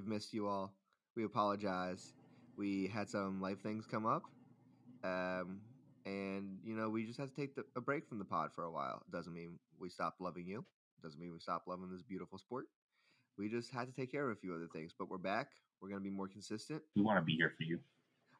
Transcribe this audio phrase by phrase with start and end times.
[0.00, 0.04] friends, welcome back.
[0.04, 0.72] We've missed you all.
[1.16, 2.12] We apologize.
[2.56, 4.22] We had some life things come up,
[5.04, 5.60] um,
[6.04, 8.64] and you know we just had to take the, a break from the pod for
[8.64, 9.02] a while.
[9.12, 10.64] Doesn't mean we stopped loving you.
[11.02, 12.66] Doesn't mean we stopped loving this beautiful sport.
[13.38, 15.48] We just had to take care of a few other things, but we're back.
[15.80, 16.82] We're gonna be more consistent.
[16.94, 17.78] We want to be here for you.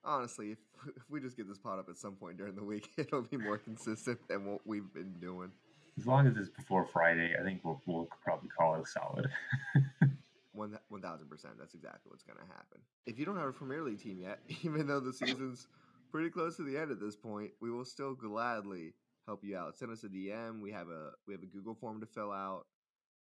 [0.04, 0.58] Honestly, if,
[0.96, 3.36] if we just get this pod up at some point during the week, it'll be
[3.36, 5.50] more consistent than what we've been doing.
[5.98, 9.28] As long as it's before Friday, I think we'll, we'll probably call it solid.
[10.56, 11.54] One one thousand percent.
[11.58, 12.80] That's exactly what's going to happen.
[13.06, 15.68] If you don't have a Premier League team yet, even though the season's
[16.10, 18.94] pretty close to the end at this point, we will still gladly
[19.26, 19.76] help you out.
[19.76, 20.60] Send us a DM.
[20.60, 22.64] We have a we have a Google form to fill out.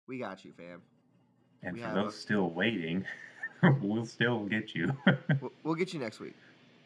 [0.08, 0.81] We got you, fam.
[1.61, 3.05] And We for those a- still waiting,
[3.81, 4.91] we'll still get you.
[5.41, 6.36] We'll, we'll get you next week.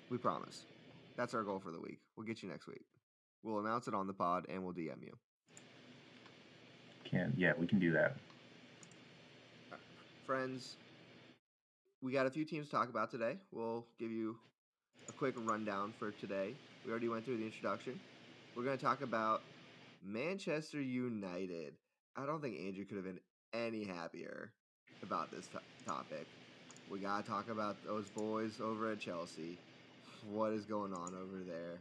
[0.10, 0.66] We promise.
[1.16, 2.00] That's our goal for the week.
[2.18, 2.82] We'll get you next week.
[3.44, 5.14] We'll announce it on the pod and we'll DM you.
[7.06, 8.18] can yeah, we can do that.
[10.26, 10.78] Friends,
[12.02, 13.38] we got a few teams to talk about today.
[13.52, 14.38] We'll give you
[15.10, 16.54] a quick rundown for today.
[16.86, 18.00] We already went through the introduction.
[18.56, 19.42] We're going to talk about
[20.06, 21.74] Manchester United.
[22.16, 23.20] I don't think Andrew could have been
[23.54, 24.52] any happier
[25.02, 26.26] about this to- topic.
[26.90, 29.58] We got to talk about those boys over at Chelsea.
[30.30, 31.80] What is going on over there?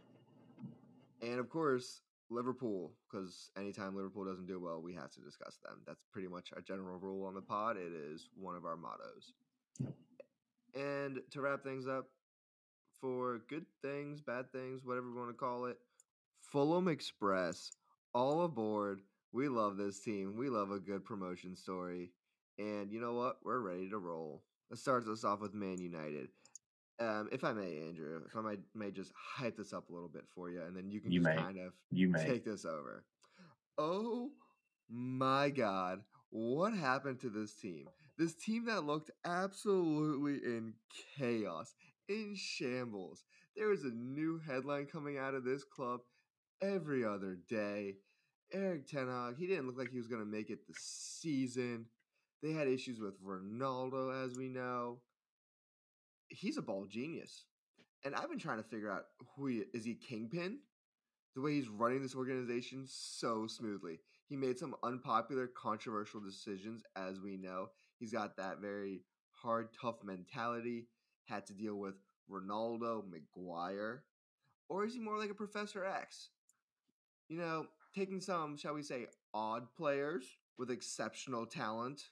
[1.22, 2.00] And of course,
[2.32, 5.80] Liverpool, because anytime Liverpool doesn't do well, we have to discuss them.
[5.86, 7.76] That's pretty much our general rule on the pod.
[7.76, 9.32] It is one of our mottos.
[10.74, 12.06] And to wrap things up,
[13.00, 15.76] for good things, bad things, whatever we want to call it,
[16.40, 17.72] Fulham Express,
[18.14, 19.00] all aboard.
[19.32, 20.36] We love this team.
[20.36, 22.12] We love a good promotion story.
[22.58, 23.38] And you know what?
[23.42, 24.42] We're ready to roll.
[24.70, 26.28] Let's start us off with Man United.
[27.02, 30.08] Um, if I may, Andrew, if I might, may just hype this up a little
[30.08, 31.42] bit for you, and then you can You just may.
[31.42, 32.24] kind of You may.
[32.24, 33.04] take this over.
[33.78, 34.30] Oh
[34.88, 36.02] my God.
[36.30, 37.86] What happened to this team?
[38.18, 40.74] This team that looked absolutely in
[41.18, 41.74] chaos,
[42.08, 43.24] in shambles.
[43.56, 46.00] There is a new headline coming out of this club
[46.62, 47.96] every other day.
[48.52, 51.86] Erik Ten Hag, he didn't look like he was going to make it the season.
[52.42, 54.98] They had issues with Ronaldo, as we know.
[56.32, 57.44] He's a ball genius.
[58.04, 59.04] And I've been trying to figure out
[59.36, 59.84] who he is.
[59.84, 60.58] He Kingpin?
[61.34, 63.98] the way he's running this organization so smoothly.
[64.28, 67.68] He made some unpopular, controversial decisions, as we know.
[67.98, 70.88] He's got that very hard, tough mentality.
[71.24, 71.94] Had to deal with
[72.30, 74.04] Ronaldo, Maguire.
[74.68, 76.30] Or is he more like a Professor X?
[77.28, 80.24] You know, taking some, shall we say, odd players
[80.58, 82.02] with exceptional talent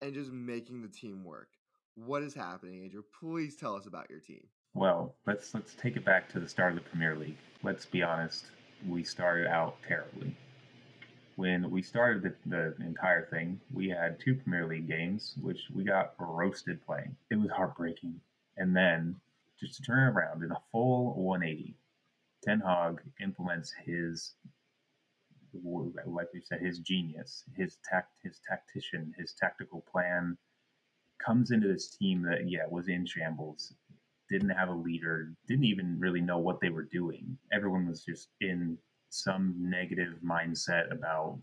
[0.00, 1.48] and just making the team work.
[1.96, 3.02] What is happening, Andrew?
[3.18, 4.46] Please tell us about your team.
[4.74, 7.38] Well, let's let's take it back to the start of the Premier League.
[7.62, 8.44] Let's be honest,
[8.86, 10.36] we started out terribly.
[11.36, 15.84] When we started the, the entire thing, we had two Premier League games, which we
[15.84, 17.16] got roasted playing.
[17.30, 18.20] It was heartbreaking.
[18.58, 19.16] And then,
[19.58, 21.74] just to turn around in a full 180,
[22.42, 24.34] Ten Hag implements his,
[25.54, 30.36] like we said, his genius, his tact, his tactician, his tactical plan,
[31.24, 33.74] comes into this team that yeah was in shambles
[34.28, 37.36] didn't have a leader, didn't even really know what they were doing.
[37.52, 38.76] Everyone was just in
[39.10, 41.38] some negative mindset about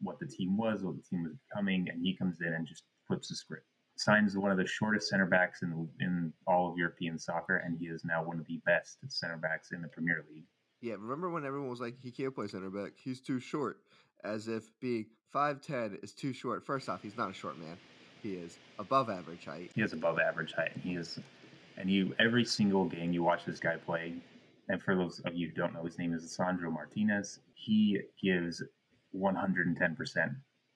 [0.00, 2.84] what the team was, what the team was becoming, and he comes in and just
[3.06, 3.66] flips the script.
[3.96, 7.86] Signs one of the shortest center backs in in all of European soccer, and he
[7.86, 10.46] is now one of the best center backs in the Premier League.
[10.80, 13.78] Yeah, remember when everyone was like, he can't play center back, he's too short,
[14.24, 16.64] as if being 5'10 is too short.
[16.64, 17.76] First off, he's not a short man,
[18.22, 19.70] he is above average height.
[19.74, 21.18] He has above average height, he is,
[21.76, 24.14] and you every single game you watch this guy play,
[24.68, 27.40] and for those of you who don't know, his name is Sandro Martinez.
[27.54, 28.62] He gives
[29.10, 30.32] 110 percent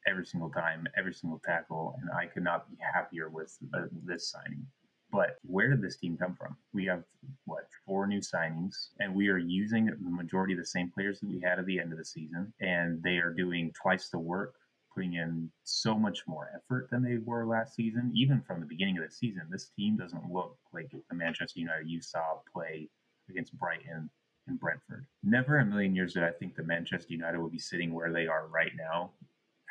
[0.07, 4.31] every single time, every single tackle, and I could not be happier with uh, this
[4.31, 4.67] signing.
[5.13, 6.57] But where did this team come from?
[6.73, 7.05] We have
[7.45, 11.29] what four new signings, and we are using the majority of the same players that
[11.29, 14.55] we had at the end of the season, and they are doing twice the work,
[14.97, 18.11] putting in so much more effort than they were last season.
[18.15, 21.89] Even from the beginning of the season, this team doesn't look like the Manchester United
[21.89, 22.89] you saw play
[23.29, 24.09] against Brighton
[24.49, 25.07] and Brentford.
[25.23, 28.13] Never in a million years did I think that Manchester United would be sitting where
[28.13, 29.11] they are right now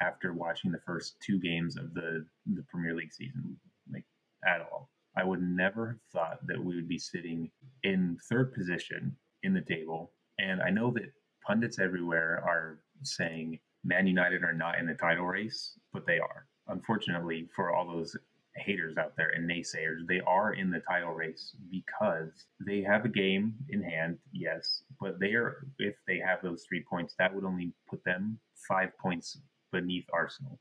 [0.02, 3.58] after watching the first two games of the the Premier League season,
[3.92, 4.06] like
[4.46, 4.90] at all.
[5.18, 7.50] I would never have thought that we would be sitting
[7.84, 10.12] in third position in the table.
[10.40, 11.14] And I know that
[11.48, 16.48] pundits everywhere are saying Man United are not in the title race, but they are.
[16.68, 18.18] Unfortunately, for all those
[18.56, 23.10] haters out there and naysayers, they are in the title race because they have a
[23.10, 27.44] game in hand, yes, but they are if they have those three points, that would
[27.44, 29.38] only put them five points
[29.72, 30.60] beneath Arsenal.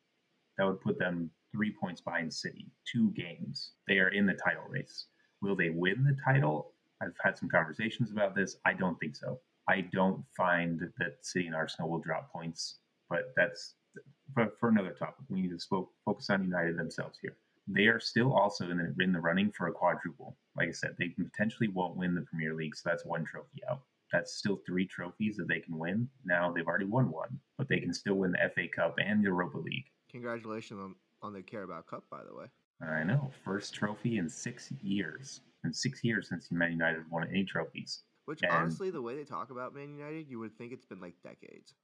[0.59, 3.73] That would put them three points behind City, two games.
[3.89, 5.07] They are in the title race.
[5.41, 6.73] Will they win the title?
[7.01, 8.57] I've had some conversations about this.
[8.67, 9.41] I don't think so.
[9.69, 12.81] I don't find that City and Arsenal will drop points,
[13.15, 13.75] but that's
[14.35, 15.25] for, for another topic.
[15.29, 17.37] We need to spoke, focus on United themselves here.
[17.69, 20.37] They are still also in the, in the running for a quadruple.
[20.57, 23.83] Like I said, they potentially won't win the Premier League, so that's one trophy out.
[24.13, 26.09] That's still three trophies that they can win.
[26.25, 29.29] Now they've already won one, but they can still win the FA Cup and the
[29.29, 29.87] Europa League.
[30.11, 32.47] Congratulations on, on the Carabao Cup, by the way.
[32.83, 35.41] I know, first trophy in six years.
[35.65, 38.03] In six years since Man United won any trophies.
[38.27, 41.01] Which And- honestly, the way they talk about Man United, you would think it's been
[41.01, 41.75] like decades.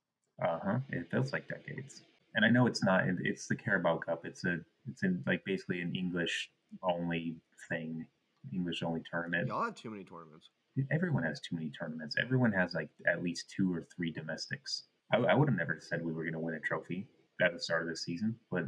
[0.42, 0.78] Uh huh.
[0.90, 2.02] It feels like decades.
[2.34, 3.04] And I know it's not.
[3.22, 4.24] It's the Carabao Cup.
[4.24, 4.58] It's a.
[4.90, 6.50] It's in like basically an English
[6.82, 7.36] only
[7.68, 8.06] thing,
[8.52, 9.48] English only tournament.
[9.48, 10.50] Y'all had too many tournaments.
[10.90, 12.16] Everyone has too many tournaments.
[12.20, 14.84] Everyone has like at least two or three domestics.
[15.12, 17.06] I, I would have never said we were going to win a trophy
[17.42, 18.64] at the start of the season, but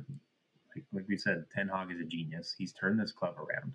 [0.75, 2.55] like, like we said, Ten Hag is a genius.
[2.57, 3.73] He's turned this club around.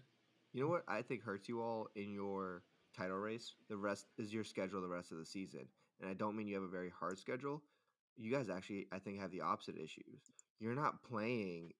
[0.53, 2.63] You know what I think hurts you all in your
[2.95, 3.53] title race?
[3.69, 5.67] The rest is your schedule the rest of the season.
[6.01, 7.61] And I don't mean you have a very hard schedule.
[8.17, 10.31] You guys actually, I think, have the opposite issues.
[10.59, 11.73] You're not playing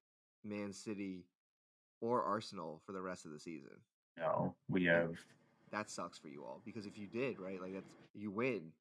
[0.44, 1.26] Man City
[2.02, 3.78] or Arsenal for the rest of the season.
[4.18, 5.16] No, we have
[5.72, 8.72] That sucks for you all because if you did, right, like that's you win,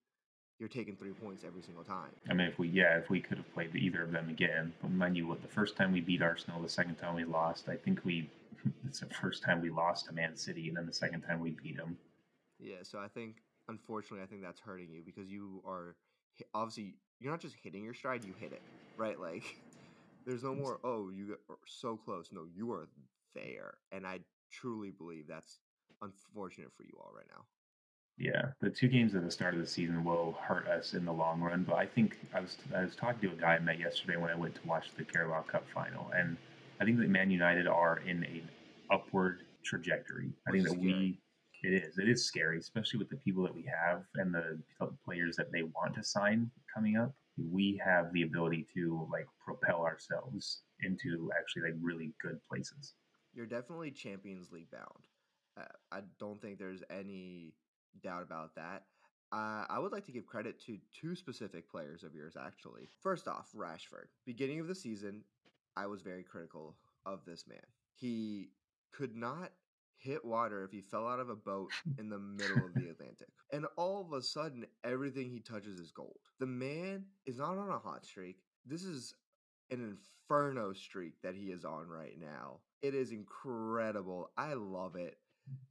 [0.58, 2.10] you're taking three points every single time.
[2.30, 4.90] I mean, if we, yeah, if we could have played either of them again, but
[4.90, 7.76] mind you, what the first time we beat Arsenal, the second time we lost, I
[7.76, 8.30] think we,
[8.86, 11.50] it's the first time we lost to Man City, and then the second time we
[11.50, 11.98] beat them.
[12.58, 13.36] Yeah, so I think
[13.68, 15.96] unfortunately I think that's hurting you because you are
[16.54, 18.62] obviously you're not just hitting your stride, you hit it,
[18.96, 19.18] right?
[19.18, 19.44] Like
[20.26, 22.30] there's no more oh you are so close.
[22.32, 22.88] No, you are
[23.34, 25.60] there, and I truly believe that's
[26.02, 27.44] unfortunate for you all right now.
[28.18, 31.12] Yeah, the two games at the start of the season will hurt us in the
[31.12, 31.64] long run.
[31.64, 34.30] But I think I was I was talking to a guy I met yesterday when
[34.30, 36.36] I went to watch the Carabao Cup final, and
[36.80, 38.48] I think that Man United are in an
[38.90, 40.30] upward trajectory.
[40.48, 41.18] I think that we
[41.66, 44.58] it is it is scary, especially with the people that we have and the
[45.04, 47.12] players that they want to sign coming up.
[47.36, 52.94] We have the ability to like propel ourselves into actually like really good places.
[53.34, 55.06] You're definitely Champions League bound.
[55.58, 57.54] Uh, I don't think there's any
[58.02, 58.84] doubt about that.
[59.32, 62.88] Uh, I would like to give credit to two specific players of yours, actually.
[63.02, 64.06] First off, Rashford.
[64.24, 65.22] Beginning of the season,
[65.76, 67.58] I was very critical of this man.
[67.94, 68.50] He
[68.92, 69.50] could not
[69.98, 73.28] hit water if he fell out of a boat in the middle of the Atlantic.
[73.52, 76.18] And all of a sudden, everything he touches is gold.
[76.38, 78.36] The man is not on a hot streak.
[78.64, 79.14] This is
[79.70, 82.60] an inferno streak that he is on right now.
[82.82, 84.30] It is incredible.
[84.36, 85.16] I love it.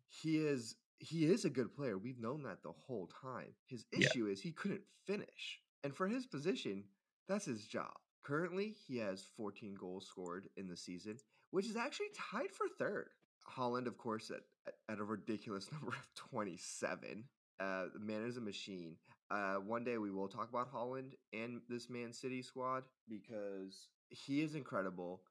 [0.07, 1.97] He is he is a good player.
[1.97, 3.53] We've known that the whole time.
[3.67, 4.07] His Yeah.
[4.07, 5.61] issue is he couldn't finish.
[5.83, 6.85] And for his position,
[7.27, 7.93] that's his job.
[8.23, 11.17] Currently, he has 14 goals scored in the season,
[11.51, 13.09] which is actually tied for third.
[13.49, 14.41] Haaland, of course, at,
[14.89, 17.23] at- a ridiculous number of 27.
[17.59, 18.95] Uh, the man is a machine.
[19.31, 24.41] Uh, one day we will talk about Haaland and this Man City squad because he
[24.41, 25.21] is incredible.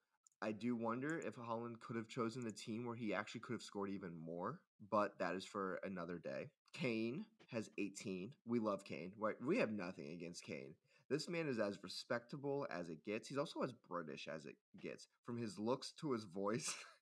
[0.43, 3.63] I do wonder if Haaland could have chosen a team where he actually could have
[3.63, 6.51] scored even more, but that is for another day.
[6.73, 8.33] Kane has 18.
[8.47, 9.13] We love Kane.
[9.19, 9.37] Right?
[9.45, 10.75] We have nothing against Kane.
[11.09, 13.29] This man is as respectable as it gets.
[13.29, 15.07] He's also as British as it gets.
[15.25, 16.75] From his looks to his voice,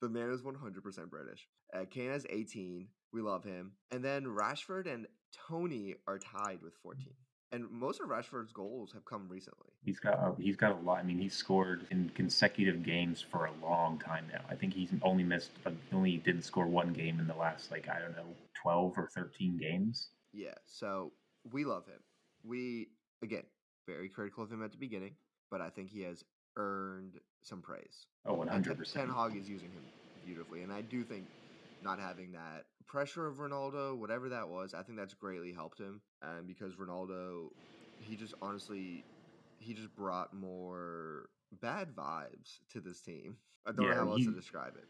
[0.00, 1.46] the man is 100% British.
[1.74, 2.88] Uh, Kane has 18.
[3.12, 3.72] We love him.
[3.90, 5.06] And then Rashford and
[5.48, 7.12] Toney are tied with 14.
[7.52, 9.68] And most of Rashford's goals have come recently.
[9.80, 10.98] He's got a, he's got a lot.
[10.98, 14.40] I mean, he's scored in consecutive games for a long time now.
[14.50, 17.88] I think he's only missed uh, only didn't score one game in the last like
[17.88, 18.26] I don't know
[18.60, 20.08] twelve or thirteen games.
[20.32, 21.12] Yeah, so
[21.52, 22.00] we love him.
[22.44, 22.88] We
[23.22, 23.44] again
[23.86, 25.14] very critical of him at the beginning,
[25.48, 26.24] but I think he has
[26.56, 28.06] earned some praise.
[28.24, 29.06] Oh, one And hundred Ten percent.
[29.06, 29.90] Ten Hag is using him
[30.22, 31.28] beautifully, and I do think
[31.80, 36.00] not having that pressure of Ronaldo, whatever that was, I think that's greatly helped him.
[36.22, 37.48] Um, because Ronaldo,
[37.98, 39.06] he just honestly,
[39.58, 43.36] he just brought more bad vibes to this team.
[43.66, 44.88] I don't Yeah, know how else to describe it.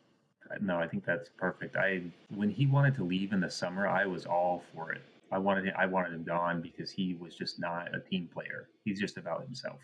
[0.61, 1.77] No, I think that's perfect.
[1.77, 5.03] I when he wanted to leave in the summer, I was all for it.
[5.31, 8.69] I wanted him, I wanted him gone because he was just not a team player.
[8.85, 9.81] He's just about himself.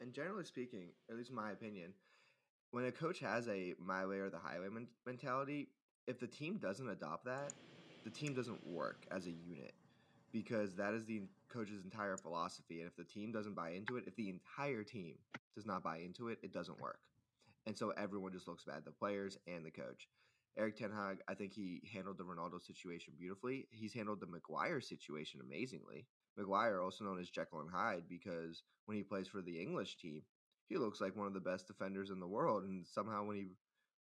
[0.00, 1.92] And generally speaking, at least my opinion,
[2.70, 5.68] when a coach has a my way or the highway men- mentality,
[6.06, 7.52] if the team doesn't adopt that,
[8.04, 9.74] the team doesn't work as a unit
[10.32, 12.80] because that is the coach's entire philosophy.
[12.80, 15.16] And if the team doesn't buy into it, if the entire team
[15.54, 17.00] does not buy into it, it doesn't work.
[17.66, 20.08] And so everyone just looks bad, the players and the coach.
[20.56, 23.68] Erik Ten Hag, I think he handled the Ronaldo situation beautifully.
[23.70, 26.06] He's handled the Maguire situation amazingly.
[26.36, 30.22] Maguire, also known as Jekyll and Hyde, because when he plays for the English team,
[30.68, 33.46] he looks like one of the best defenders in the world, and somehow when he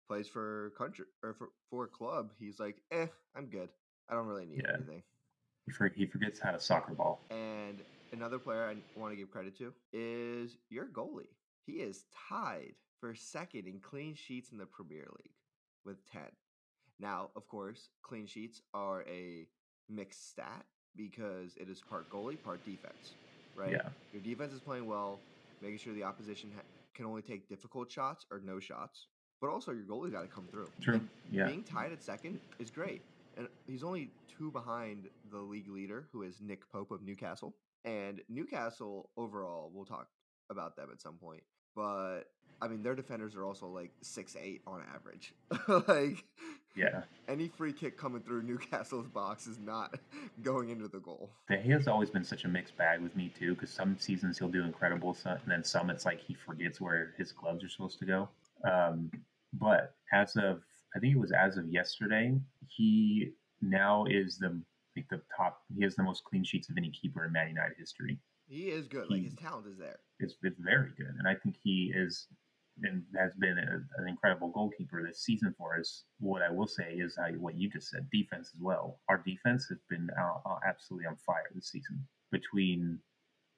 [0.09, 3.69] plays for country or for, for a club, he's like, eh, I'm good.
[4.09, 4.75] I don't really need Yeah.
[4.75, 5.03] anything.
[5.67, 7.21] He, for, he forgets how to soccer ball.
[7.31, 7.81] And
[8.13, 11.37] another player I want to give credit to is your goalie.
[11.67, 15.35] He is tied for second in clean sheets in the Premier League
[15.85, 16.23] with 10.
[16.99, 19.47] Now, of course, clean sheets are a
[19.89, 20.67] mixed stat
[20.97, 23.15] because it is part goalie, part defense,
[23.57, 23.73] right?
[23.73, 23.89] Yeah.
[24.13, 25.21] Your defense is playing well,
[25.63, 26.63] making sure the opposition ha-
[26.95, 29.07] can only take difficult shots or no shots,
[29.41, 30.69] but also your goalie's got to come through.
[30.81, 30.95] True.
[30.95, 31.47] And Yeah.
[31.47, 33.03] Being tied at second is great.
[33.37, 37.55] And he's only two behind the league leader, who is Nick Pope of Newcastle.
[37.85, 40.09] And Newcastle overall, we'll talk
[40.51, 41.43] about them at some point.
[41.77, 42.23] But
[42.61, 45.33] I mean, their defenders are also like six eight on average.
[45.89, 46.25] like
[46.77, 47.03] Yeah.
[47.29, 49.99] any free kick coming through Newcastle's box is not
[50.43, 51.31] going into the goal.
[51.49, 54.49] De has always been such a mixed bag with me too, because some seasons he'll
[54.49, 58.07] do incredible, and then some it's like he forgets where his gloves are supposed to
[58.07, 58.29] go.
[58.65, 59.11] Um,
[59.55, 60.63] but as of
[60.95, 64.61] I think it was as of yesterday, he now is the
[64.97, 65.61] like the top.
[65.77, 68.19] He has the most clean sheets of any keeper in Man United history.
[68.49, 69.09] He is good.
[69.09, 70.01] Like his talent is there.
[70.19, 72.27] It's, it's very good, and I think he is
[72.83, 76.05] and has been a, an incredible goalkeeper this season for us.
[76.19, 79.01] What I will say is how, what you just said, defense as well.
[79.09, 82.07] Our defense has been uh, uh, absolutely on fire this season.
[82.33, 82.99] Between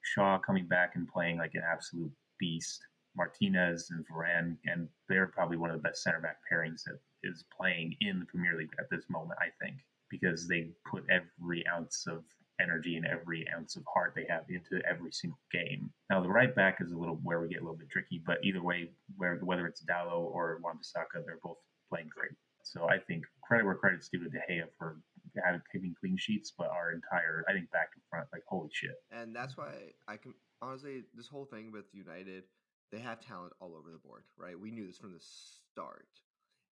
[0.01, 2.81] Shaw coming back and playing like an absolute beast,
[3.15, 7.45] Martinez and Varane, and they're probably one of the best center back pairings that is
[7.55, 9.39] playing in the Premier League at this moment.
[9.39, 9.77] I think
[10.09, 12.23] because they put every ounce of
[12.63, 15.91] energy and every ounce of heart they have into every single game.
[16.09, 18.37] Now the right back is a little where we get a little bit tricky, but
[18.43, 21.57] either way, where whether it's Dalot or Wan-Bissaka, they're both
[21.89, 22.31] playing great.
[22.63, 24.97] So I think credit where credit's due to De Gea for
[25.43, 25.61] having
[25.99, 28.95] clean sheets, but our entire I think back to front, like holy shit.
[29.11, 29.73] And that's why
[30.07, 32.43] I can honestly this whole thing with United,
[32.91, 34.57] they have talent all over the board, right?
[34.59, 36.07] We knew this from the start.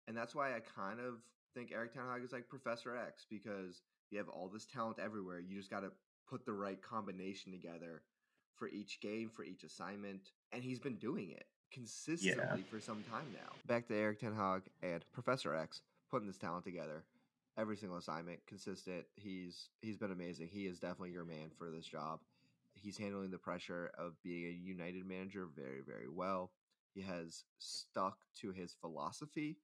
[0.06, 1.14] And that's why I kind of
[1.54, 5.40] think Erik Ten Hag is like Professor X because you have all this talent everywhere.
[5.40, 5.92] You just got to
[6.28, 8.02] put the right combination together
[8.56, 13.26] for each game, for each assignment, and he's been doing it consistently for some time
[13.32, 13.52] now.
[13.66, 17.04] Back to Erik Ten Hag and Professor X putting this talent together.
[17.56, 19.04] Every single assignment, consistent.
[19.16, 20.48] He's he's been amazing.
[20.52, 22.20] He is definitely your man for this job.
[22.74, 26.52] He's handling the pressure of being a United manager very, very well.
[26.94, 29.58] He has stuck to his philosophy.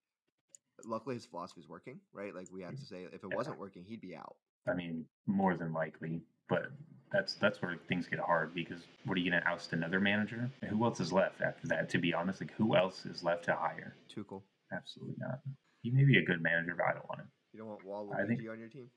[0.84, 2.34] Luckily, his philosophy is working, right?
[2.34, 2.80] Like we have mm.
[2.80, 3.36] to say, if it Yeah.
[3.36, 4.36] wasn't working, he'd be out.
[4.68, 6.66] I mean, more than likely, but
[7.12, 10.50] that's that's where things get hard because what are you going to oust another manager?
[10.68, 11.88] Who else is left after that?
[11.90, 13.96] To be honest, like who else is left to hire?
[14.14, 14.42] Tuchel,
[14.72, 15.40] Absolutely not.
[15.82, 17.30] He may be a good manager, but I don't want him.
[17.52, 18.90] you don't want I think- Waluigi on your team.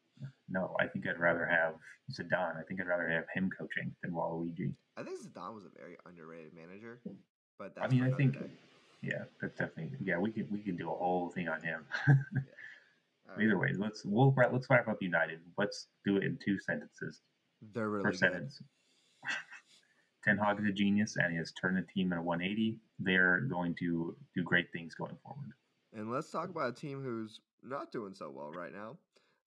[0.50, 1.76] No, I think I'd rather have
[2.12, 2.58] Zidane.
[2.60, 4.74] I think I'd rather have him coaching than Waluigi.
[4.98, 7.00] I think Zidane was a very underrated manager,
[7.58, 8.50] but I mean, I think day.
[9.02, 10.18] Yeah, that's definitely yeah.
[10.18, 11.86] We can we can do a whole thing on him.
[12.08, 12.16] All
[13.36, 13.44] right.
[13.44, 15.40] Either way, let's we'll wrap- let's wrap up United.
[15.58, 17.22] Let's do it in two sentences.
[17.74, 18.32] they're really First good.
[18.32, 18.62] sentence.
[20.24, 22.78] Ten Hag is a genius and he has turned the team at a 180.
[23.00, 25.52] They're going to do great things going forward.
[25.96, 28.98] And let's talk about a team who's not doing so well right now.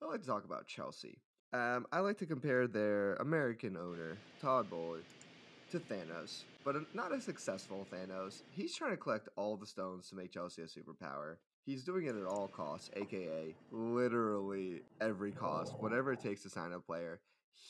[0.03, 1.19] I like to talk about Chelsea.
[1.53, 5.03] Um, I like to compare their American owner, Todd Boehly,
[5.73, 8.43] to Thanos, but not a successful Thanos.
[8.50, 11.37] He's trying to collect all the stones to make Chelsea a superpower.
[11.64, 15.75] He's doing it at all costs, aka literally every cost.
[15.81, 17.21] Whatever it takes to sign a player,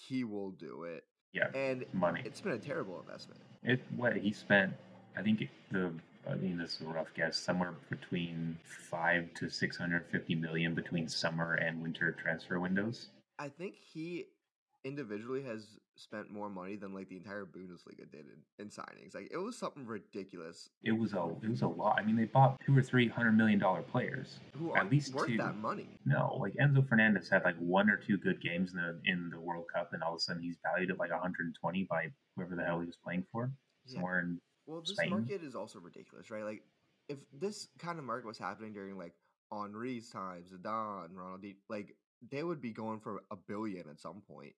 [0.06, 1.04] he will do it.
[1.32, 2.20] Yeah, And money.
[2.24, 3.40] it's been a terrible investment.
[3.62, 4.72] It what he spent.
[5.16, 5.90] I think the.
[6.30, 7.36] I mean, this is a rough guess.
[7.36, 8.56] Somewhere between
[8.90, 13.08] five to six hundred fifty million between summer and winter transfer windows.
[13.38, 14.26] I think he
[14.84, 19.14] individually has spent more money than like the entire Bundesliga did in, in signings.
[19.14, 20.70] Like it was something ridiculous.
[20.82, 21.30] It was a.
[21.42, 21.96] It was a lot.
[21.98, 24.40] I mean, they bought two or three hundred million dollar players.
[24.58, 25.36] Who At least worth two.
[25.38, 25.88] that money?
[26.04, 29.40] No, like Enzo Fernandez had like one or two good games in the in the
[29.40, 32.64] World Cup, and all of a sudden he's valued at like 120 by whoever the
[32.64, 33.50] hell he was playing for.
[33.86, 33.94] Yeah.
[33.94, 35.10] Somewhere in Well, this Spain.
[35.10, 36.44] market is also ridiculous, right?
[36.44, 36.62] Like
[37.08, 39.12] if this kind of market was happening during like
[39.52, 41.94] Henry's time, Zidane, Ronaldinho, like
[42.30, 44.54] they would be going for a billion at some point.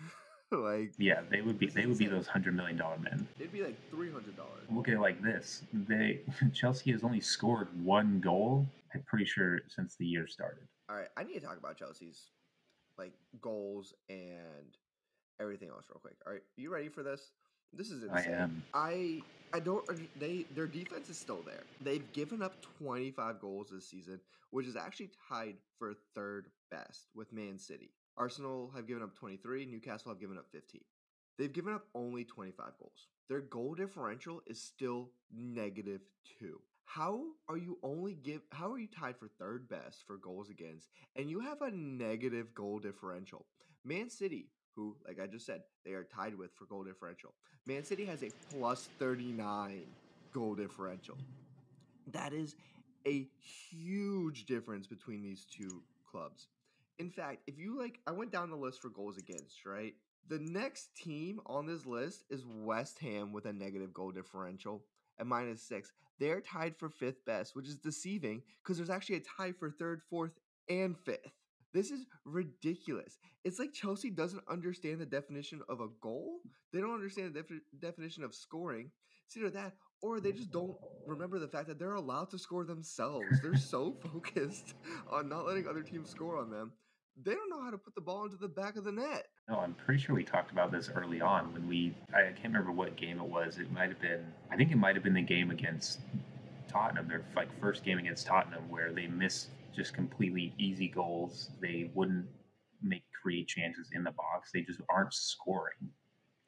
[0.50, 3.26] like yeah, they would be they would be those hundred million dollar men.
[3.38, 4.62] it'd be like three hundred dollars.
[4.70, 6.20] Look at it like this: they
[6.54, 8.66] Chelsea has only scored one goal.
[8.94, 10.66] I'm pretty sure since the year started.
[10.88, 12.30] All right, I need to talk about Chelsea's
[12.96, 14.76] like goals and
[15.40, 16.14] everything else real quick.
[16.26, 17.32] All right, you ready for this?
[17.72, 18.32] This is I insane.
[18.34, 18.62] am.
[18.72, 19.84] I I don't.
[20.18, 21.64] They their defense is still there.
[21.80, 27.32] They've given up 25 goals this season, which is actually tied for third best with
[27.32, 27.92] Man City.
[28.16, 29.66] Arsenal have given up 23.
[29.66, 30.80] Newcastle have given up 15.
[31.38, 33.08] they've given up only 25 goals.
[33.28, 36.00] Their goal differential is still negative
[36.38, 36.60] two.
[36.84, 40.88] How are you only give how are you tied for third best for goals against
[41.16, 43.46] and you have a negative goal differential?
[43.84, 47.34] Man City, who, like I just said, they are tied with for goal differential.
[47.66, 49.82] Man City has a plus 39
[50.32, 51.16] goal differential.
[52.12, 52.54] That is
[53.06, 53.26] a
[53.70, 56.48] huge difference between these two clubs.
[56.98, 59.94] In fact, if you like, I went down the list for goals against, right?
[60.28, 64.82] The next team on this list is West Ham with a negative goal differential
[65.18, 65.92] at minus six.
[66.18, 70.00] They're tied for fifth best, which is deceiving because there's actually a tie for third,
[70.08, 70.32] fourth,
[70.68, 71.32] and fifth.
[71.76, 73.18] This is ridiculous.
[73.44, 76.38] It's like Chelsea doesn't understand the definition of a goal.
[76.72, 78.90] They don't understand the defi- definition of scoring.
[79.26, 80.74] It's either that or they just don't
[81.06, 83.26] remember the fact that they're allowed to score themselves.
[83.42, 84.72] They're so focused
[85.10, 86.72] on not letting other teams score on them.
[87.22, 89.26] They don't know how to put the ball into the back of the net.
[89.50, 91.94] No, I'm pretty sure we talked about this early on when we.
[92.14, 93.58] I can't remember what game it was.
[93.58, 94.24] It might have been.
[94.50, 96.00] I think it might have been the game against
[96.68, 97.06] Tottenham.
[97.06, 101.50] Their like first game against Tottenham where they missed just completely easy goals.
[101.60, 102.26] They wouldn't
[102.82, 104.50] make create chances in the box.
[104.52, 105.90] They just aren't scoring,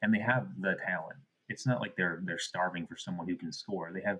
[0.01, 1.19] and they have the talent.
[1.47, 3.91] It's not like they're they're starving for someone who can score.
[3.93, 4.19] They have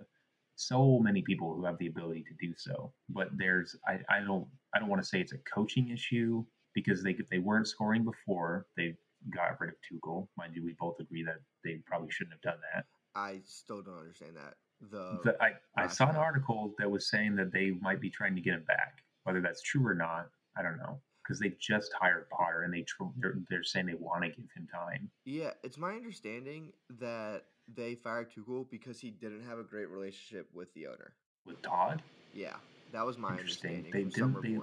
[0.56, 2.94] so many people who have the ability to do so.
[3.10, 7.04] But there's I, I don't I don't want to say it's a coaching issue because
[7.04, 8.68] they they weren't scoring before.
[8.78, 8.96] They
[9.34, 10.28] got rid of Tuchel.
[10.38, 12.86] Mind you, we both agree that they probably shouldn't have done that.
[13.16, 14.56] I still don't understand that.
[14.82, 18.36] The, The- I, I saw an article that was saying that they might be trying
[18.36, 19.04] to get him back.
[19.24, 21.00] Whether that's true or not, I don't know.
[21.24, 22.86] Because they just hired Potter and they
[23.18, 25.10] they're, they're saying they want to give him time.
[25.26, 27.44] Yeah, it's my understanding that
[27.76, 31.14] they fired Tuchel because he didn't have a great relationship with the owner.
[31.46, 32.02] With Todd,
[32.34, 32.56] Yeah,
[32.92, 34.60] that was my understanding They didn't- they-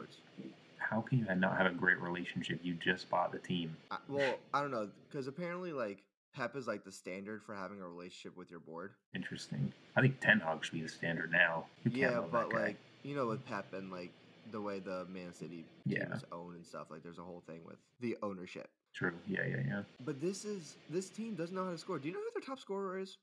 [0.79, 2.61] how can you not have a great relationship?
[2.63, 3.77] You just bought the team.
[3.91, 6.03] I, well, I don't know because apparently, like
[6.37, 8.93] Pep is like the standard for having a relationship with your board.
[9.15, 9.73] Interesting.
[9.97, 11.65] I think Ten Hag should be the standard now.
[11.85, 14.11] You Yeah, but like you know, with Pep and like
[14.53, 16.13] the way the Man City Yeah.
[16.15, 18.69] is owned and stuff, like there's a whole thing with the ownership.
[18.95, 19.13] True.
[19.27, 19.83] Yeah, yeah, yeah.
[20.05, 21.99] But this is this team doesn't know how to score.
[21.99, 23.17] Do you know who their top scorer is?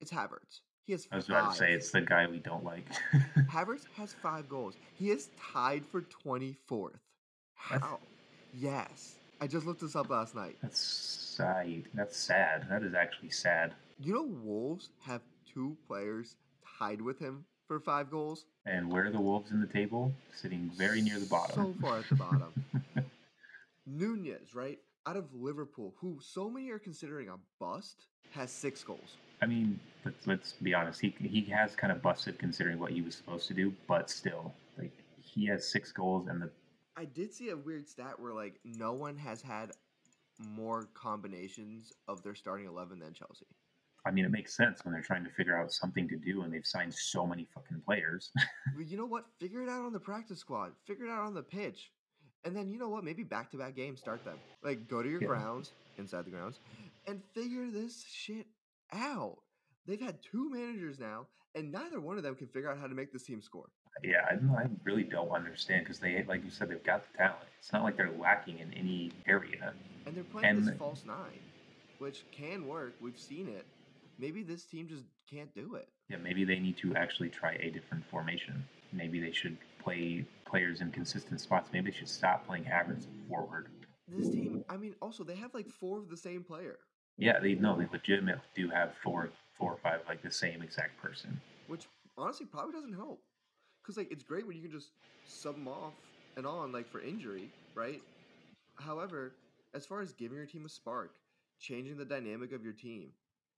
[0.00, 0.60] It's Havertz.
[0.84, 1.36] He has I was five.
[1.38, 2.84] about to say it's the guy we don't like.
[3.50, 4.74] Havertz has five goals.
[4.94, 6.92] He is tied for 24th.
[7.70, 7.98] That's- How?
[8.52, 9.14] Yes.
[9.42, 10.56] I just looked this up last night.
[10.62, 11.82] That's sad.
[11.94, 12.64] That's sad.
[12.70, 13.74] That is actually sad.
[13.98, 15.20] You know, Wolves have
[15.52, 16.36] two players
[16.78, 18.44] tied with him for five goals.
[18.66, 20.12] And where are the Wolves in the table?
[20.32, 21.56] Sitting very near the bottom.
[21.56, 22.52] So far at the bottom.
[23.84, 24.78] Nunez, right?
[25.08, 29.16] Out of Liverpool, who so many are considering a bust, has six goals.
[29.42, 31.00] I mean, let's, let's be honest.
[31.00, 34.54] He he has kind of busted considering what he was supposed to do, but still,
[34.78, 36.50] like he has six goals, and the
[36.96, 39.72] I did see a weird stat where, like, no one has had
[40.38, 43.46] more combinations of their starting 11 than Chelsea.
[44.04, 46.52] I mean, it makes sense when they're trying to figure out something to do, and
[46.52, 48.30] they've signed so many fucking players.
[48.76, 49.26] But you know what?
[49.38, 50.72] Figure it out on the practice squad.
[50.86, 51.92] Figure it out on the pitch.
[52.44, 53.04] And then you know what?
[53.04, 54.38] Maybe back to back games, start them.
[54.62, 55.28] Like go to your Yeah.
[55.28, 56.58] grounds, inside the grounds,
[57.06, 58.46] and figure this shit
[58.92, 59.38] out.
[59.86, 62.94] They've had two managers now, and neither one of them can figure out how to
[62.94, 63.68] make this team score.
[64.02, 67.16] Yeah, I, don't- I really don't understand because they, like you said, they've got the
[67.18, 67.36] talent.
[67.58, 69.72] It's not like they're lacking in any area.
[70.06, 71.38] And they're playing And- this false nine,
[71.98, 72.94] which can work.
[73.00, 73.66] We've seen it.
[74.18, 75.88] Maybe this team just can't do it.
[76.08, 78.64] Yeah, maybe they need to actually try a different formation.
[78.92, 81.70] Maybe they should play players in consistent spots.
[81.72, 83.68] Maybe they should stop playing Havertz forward.
[84.08, 86.78] This team, I mean, also they have like four of the same player,
[87.16, 91.00] Yeah, they no, they legitimately do have four, four or five like the same exact
[91.00, 91.40] person.
[91.68, 91.86] which
[92.18, 93.22] honestly probably doesn't help.
[93.82, 94.90] Because like it's great when you can just
[95.24, 95.94] sub them off
[96.36, 98.00] and on like for injury, right?
[98.76, 99.34] However,
[99.74, 101.14] as far as giving your team a spark,
[101.60, 103.10] changing the dynamic of your team,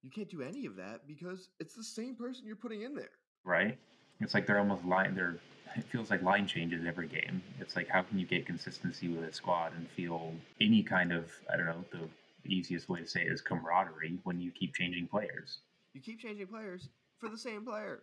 [0.03, 3.11] you can't do any of that because it's the same person you're putting in there.
[3.45, 3.79] right?
[4.21, 5.15] It's like they're almost line.
[5.15, 5.37] They're.
[5.77, 7.43] It feels like line changes every game.
[7.59, 11.33] It's like how can you get consistency with a squad and feel any kind of
[11.53, 12.09] I don't know the
[12.49, 15.59] easiest way to say it is camaraderie when you keep changing players
[15.95, 18.03] You keep changing players for the same player.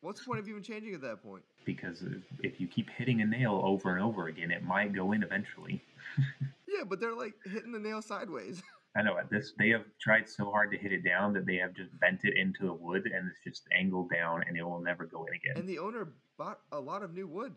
[0.00, 1.42] What's the point of even changing at that point?
[1.64, 2.02] because
[2.42, 5.82] if- you keep hitting a nail over and over again, it might go in eventually.
[6.70, 8.62] Yeah, but they're like hitting the nail sideways.
[8.96, 11.56] I know at this they have tried so hard to hit it down that they
[11.56, 14.80] have just bent it into the wood and it's just angled down and it will
[14.80, 15.54] never go in again.
[15.56, 17.54] and the owner bought a lot of new wood.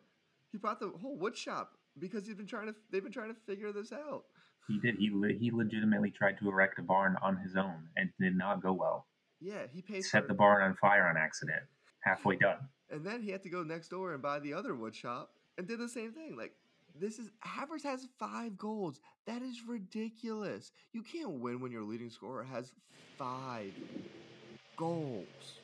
[0.51, 2.75] He bought the whole wood shop because he's been trying to.
[2.89, 4.23] They've been trying to figure this out.
[4.67, 4.95] He did.
[4.95, 8.61] He le- he legitimately tried to erect a barn on his own and did not
[8.63, 9.07] go well.
[9.41, 11.63] Yeah, he paid Set for the barn on fire on accident.
[12.01, 12.57] Halfway done.
[12.89, 15.67] And then he had to go next door and buy the other wood shop and
[15.67, 16.35] did the same thing.
[16.35, 16.53] Like,
[16.99, 18.99] This is Havertz has five goals.
[19.25, 20.71] That is ridiculous.
[20.93, 22.73] You can't win when your leading scorer has
[23.17, 23.71] five
[24.75, 25.59] goals.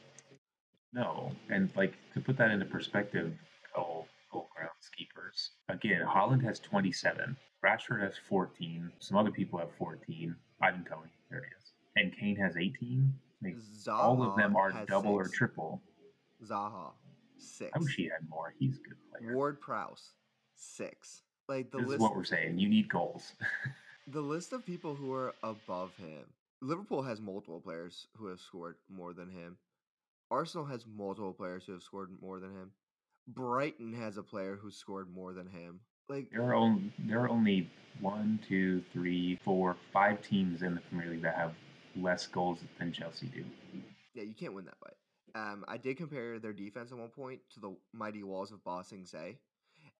[0.93, 3.33] No, and like to put that into perspective,
[3.75, 5.49] goal goal groundskeepers.
[5.69, 10.35] Again, Haaland has 27, Rashford has 14, some other people have 14.
[10.61, 13.13] Ivan Toney, there he is, and Kane has 18.
[13.43, 13.55] Like,
[13.91, 15.81] all of them are double or triple.
[16.45, 16.91] Zaha,
[17.37, 17.71] six.
[17.75, 18.53] I wish he had more.
[18.59, 19.35] He's a good player.
[19.35, 20.11] Ward Prowse,
[20.55, 21.21] six.
[21.47, 22.59] Like the this is what we're saying.
[22.59, 23.33] You need goals.
[24.07, 26.25] the list of people who are above him.
[26.61, 29.57] Liverpool has multiple players who have scored more than him.
[30.31, 32.71] Arsenal has multiple players who have scored more than him.
[33.27, 35.79] Brighton has a player who scored more than him.
[36.09, 37.69] Like there are only there are only
[37.99, 41.53] one, two, three, four, five teams in the Premier League that have
[41.95, 43.43] less goals than Chelsea do.
[44.13, 44.91] Yeah, you can't win that way.
[45.37, 48.83] Um, I did compare their defense at one point to the mighty walls of Ba
[48.83, 49.37] Sing Se.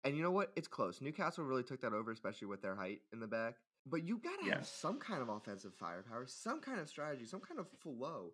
[0.04, 0.52] And you know what?
[0.56, 1.00] It's close.
[1.00, 3.56] Newcastle really took that over, especially with their height in the back.
[3.86, 4.56] But you got to Yeah.
[4.56, 8.34] have some kind of offensive firepower, some kind of strategy, some kind of flow.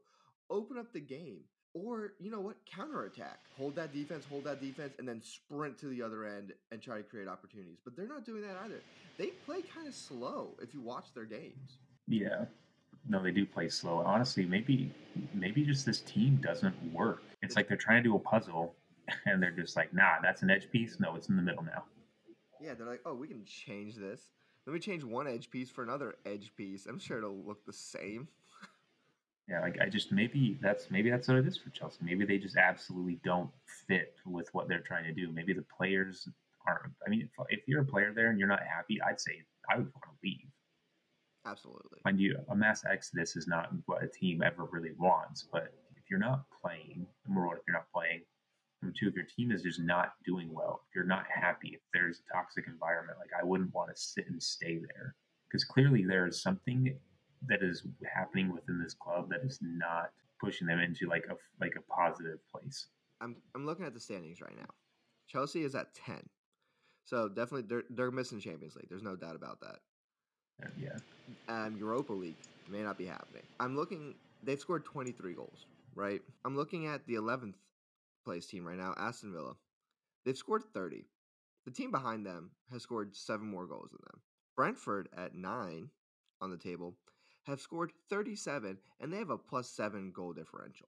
[0.49, 1.43] Open up the game.
[1.73, 2.57] Or, you know what?
[2.65, 3.39] Counterattack.
[3.57, 6.97] Hold that defense, hold that defense, and then sprint to the other end and try
[6.97, 7.79] to create opportunities.
[7.83, 8.81] But they're not doing that either.
[9.17, 11.79] They play kind of slow if you watch their games.
[12.07, 12.45] Yeah.
[13.07, 13.97] No, they do play slow.
[14.05, 14.91] Honestly, maybe
[15.33, 17.23] maybe just this team doesn't work.
[17.41, 18.75] It's like they're trying to do a puzzle
[19.25, 20.99] and they're just like, nah, that's an edge piece.
[20.99, 21.83] No, it's in the middle now.
[22.61, 24.29] Yeah, they're like, oh, we can change this.
[24.65, 26.85] Let me change one edge piece for another edge piece.
[26.85, 28.27] I'm sure it'll look the same.
[29.49, 31.97] Yeah, like I just maybe that's maybe that's what it is for Chelsea.
[32.01, 33.49] Maybe they just absolutely don't
[33.89, 35.33] fit with what they're trying to do.
[35.33, 36.29] Maybe the players
[36.65, 36.93] aren't.
[37.05, 39.75] I mean, if, if you're a player there and you're not happy, I'd say I
[39.75, 40.47] would want to leave.
[41.45, 41.99] Absolutely.
[42.05, 45.47] Mind you, a mass exodus is not what a team ever really wants.
[45.51, 48.21] But if you're not playing, number one, if you're not playing,
[48.81, 51.81] number two, if your team is just not doing well, if you're not happy, if
[51.93, 55.15] there's a toxic environment, like I wouldn't want to sit and stay there
[55.47, 56.97] because clearly there is something
[57.47, 61.73] that is happening within this club that is not pushing them into like a like
[61.77, 62.87] a positive place.
[63.21, 64.69] I'm I'm looking at the standings right now.
[65.27, 66.21] Chelsea is at ten,
[67.05, 68.87] so definitely they're they're missing Champions League.
[68.89, 69.79] There's no doubt about that.
[70.61, 70.97] And yeah,
[71.47, 72.37] Um, Europa League
[72.69, 73.43] may not be happening.
[73.59, 74.15] I'm looking.
[74.43, 76.21] They've scored 23 goals, right?
[76.45, 77.55] I'm looking at the 11th
[78.25, 79.55] place team right now, Aston Villa.
[80.25, 81.05] They've scored 30.
[81.65, 84.21] The team behind them has scored seven more goals than them.
[84.55, 85.89] Brentford at nine
[86.41, 86.95] on the table
[87.43, 90.87] have scored 37, and they have a plus seven goal differential.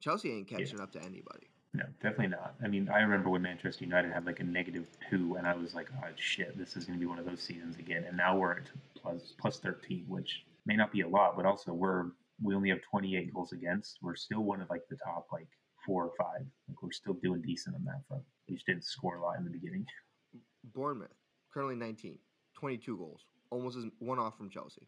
[0.00, 0.58] Chelsea ain't Yeah.
[0.58, 1.48] catching up to anybody.
[1.72, 2.54] No, definitely not.
[2.62, 5.74] I mean, I remember when Manchester United had like a negative two, and I was
[5.74, 8.04] like, oh shit, this is going to be one of those seasons again.
[8.08, 11.72] And now we're at plus plus 13, which may not be a lot, but also
[11.72, 12.06] we're
[12.42, 13.98] we only have 28 goals against.
[14.02, 15.48] We're still one of like the top like
[15.86, 16.44] four or five.
[16.68, 18.24] Like we're still doing decent on that front.
[18.48, 19.86] We just didn't score a lot in the beginning.
[20.74, 21.14] Bournemouth,
[21.54, 22.18] currently 19,
[22.58, 24.82] 22 goals, almost as one off from Chelsea.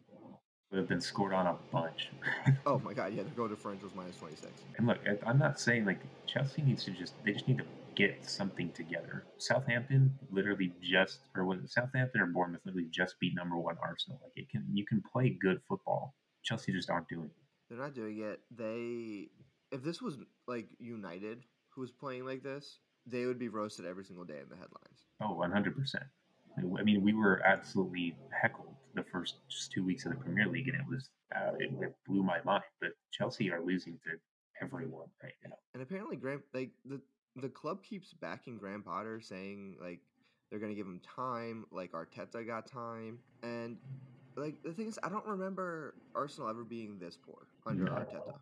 [0.72, 2.08] We've been scored on a bunch.
[2.64, 4.50] Oh my god, yeah, their goal differential is minus 26.
[4.78, 8.28] And look, I'm not saying like Chelsea needs to just they just need to get
[8.28, 9.24] something together.
[9.36, 14.20] Southampton literally just or was it Southampton or Bournemouth literally just beat number one Arsenal.
[14.22, 16.14] Like it can you can play good football.
[16.42, 17.42] Chelsea just aren't doing it.
[17.68, 18.40] They're not doing it.
[18.54, 19.28] They,
[19.70, 24.04] if this was like United who was playing like this, they would be roasted every
[24.04, 25.06] single day in the headlines.
[25.20, 26.04] Oh, 100 percent.
[26.58, 30.68] I mean, we were absolutely heckled the first just two weeks of the Premier League,
[30.68, 32.64] and it was uh, it, it blew my mind.
[32.80, 34.10] But Chelsea are losing to
[34.62, 35.56] everyone right now.
[35.74, 37.00] And apparently, Graham, like the
[37.36, 40.00] the club keeps backing Graham Potter, saying like
[40.50, 43.76] they're gonna give him time, like Arteta got time, and
[44.36, 47.92] like the thing is, I don't remember Arsenal ever being this poor under No.
[47.92, 48.34] Arteta.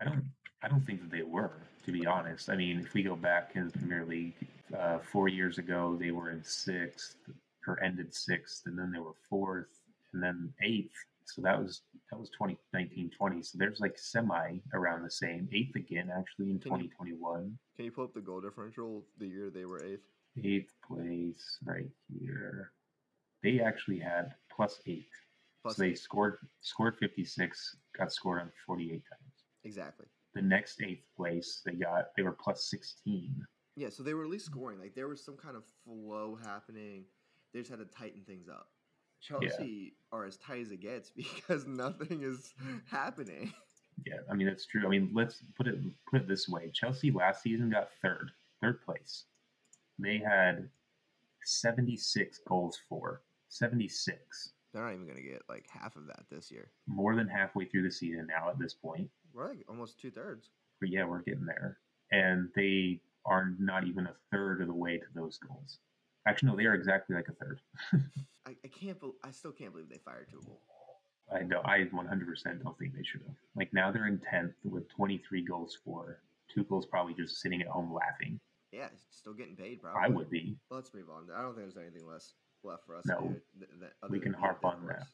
[0.00, 0.24] I don't.
[0.62, 1.52] I don't think that they were,
[1.86, 2.50] to be honest.
[2.50, 4.34] I mean, if we go back in the Premier League,
[4.76, 7.16] uh, four years ago, they were in sixth
[7.68, 9.68] or ended sixth, and then they were fourth,
[10.12, 10.94] and then eighth.
[11.24, 13.42] So that was that was 2019 20.
[13.42, 15.48] So there's like semi around the same.
[15.52, 17.58] Eighth again, actually, in Can you- 2021.
[17.76, 20.06] Can you pull up the goal differential the year they were eighth?
[20.42, 21.88] Eighth place right
[22.20, 22.72] here.
[23.42, 25.10] They actually had plus eight.
[25.62, 25.98] Plus so they eight.
[25.98, 29.02] scored scored 56, got scored on 48 times.
[29.64, 30.06] Exactly.
[30.34, 33.34] The next eighth place, they got they were plus 16.
[33.76, 34.78] Yeah, so they were at least scoring.
[34.80, 37.04] Like there was some kind of flow happening.
[37.52, 38.68] They just had to tighten things up.
[39.20, 42.54] Chelsea are as tight as it gets because nothing is
[42.90, 43.52] happening.
[44.06, 44.86] Yeah, I mean that's true.
[44.86, 45.78] I mean, let's put it
[46.10, 48.30] put it this way: Chelsea last season got third,
[48.62, 49.24] third place.
[49.98, 50.68] They had
[51.44, 56.24] seventy six goals for seventy six, They're not even gonna get like half of that
[56.30, 56.70] this year.
[56.86, 59.10] more than halfway through the season now at this point.
[59.34, 60.50] We're like almost two thirds.
[60.80, 61.78] But yeah, we're getting there,
[62.12, 65.78] and they are not even a third of the way to those goals.
[66.28, 67.60] Actually, no, they are exactly like a third.
[68.46, 69.00] I, I can't.
[69.00, 70.56] Be, I still can't believe they fired Tuchel.
[71.34, 71.60] I know.
[71.64, 73.36] I 100% don't think they should have.
[73.56, 76.20] Like now they're in tenth with 23 goals for.
[76.54, 78.38] Tuchel's probably just sitting at home laughing.
[78.72, 79.80] Yeah, still getting paid.
[79.82, 80.00] Probably.
[80.02, 80.56] I would be.
[80.70, 81.28] Let's move on.
[81.34, 83.04] I don't think there's anything less left for us.
[83.06, 83.34] No.
[83.58, 84.96] th- th- We can harp on horse.
[84.98, 85.06] that.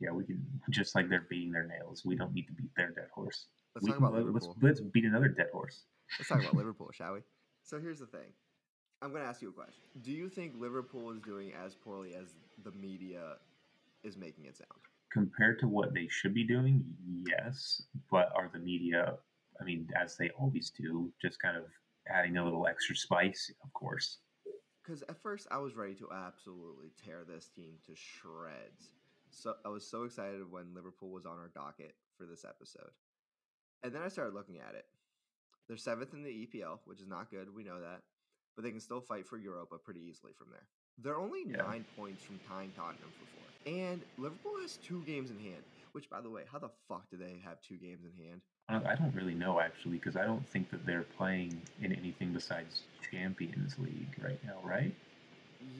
[0.00, 0.44] Yeah, we can.
[0.70, 3.46] Just like they're beating their nails, we don't need to beat their dead horse.
[3.74, 5.84] Let's we talk can, about let- let's, let's beat another dead horse.
[6.18, 7.20] Let's talk about Liverpool, shall we?
[7.64, 8.30] So here's the thing.
[9.02, 9.82] I'm going to ask you a question.
[10.02, 13.34] Do you think Liverpool is doing as poorly as the media
[14.04, 14.70] is making it sound?
[15.12, 16.84] Compared to what they should be doing,
[17.26, 17.82] yes.
[18.12, 19.14] But are the media,
[19.60, 21.64] I mean, as they always do, just kind of
[22.08, 23.52] adding a little extra spice?
[23.64, 24.18] Of course.
[24.84, 28.92] Because at first I was ready to absolutely tear this team to shreds.
[29.30, 32.90] So I was so excited when Liverpool was on our docket for this episode.
[33.82, 34.84] And then I started looking at it.
[35.66, 37.52] They're seventh in the EPL, which is not good.
[37.52, 38.02] We know that.
[38.54, 40.66] But they can still fight for Europa pretty easily from there.
[40.98, 41.56] They're only Yeah.
[41.58, 43.72] nine points from tying Tottenham for four.
[43.72, 45.64] And Liverpool has two games in hand.
[45.92, 48.40] Which, by the way, how the fuck do they have two games in hand?
[48.68, 52.82] I don't really know actually, because I don't think that they're playing in anything besides
[53.10, 54.94] Champions League right now, right?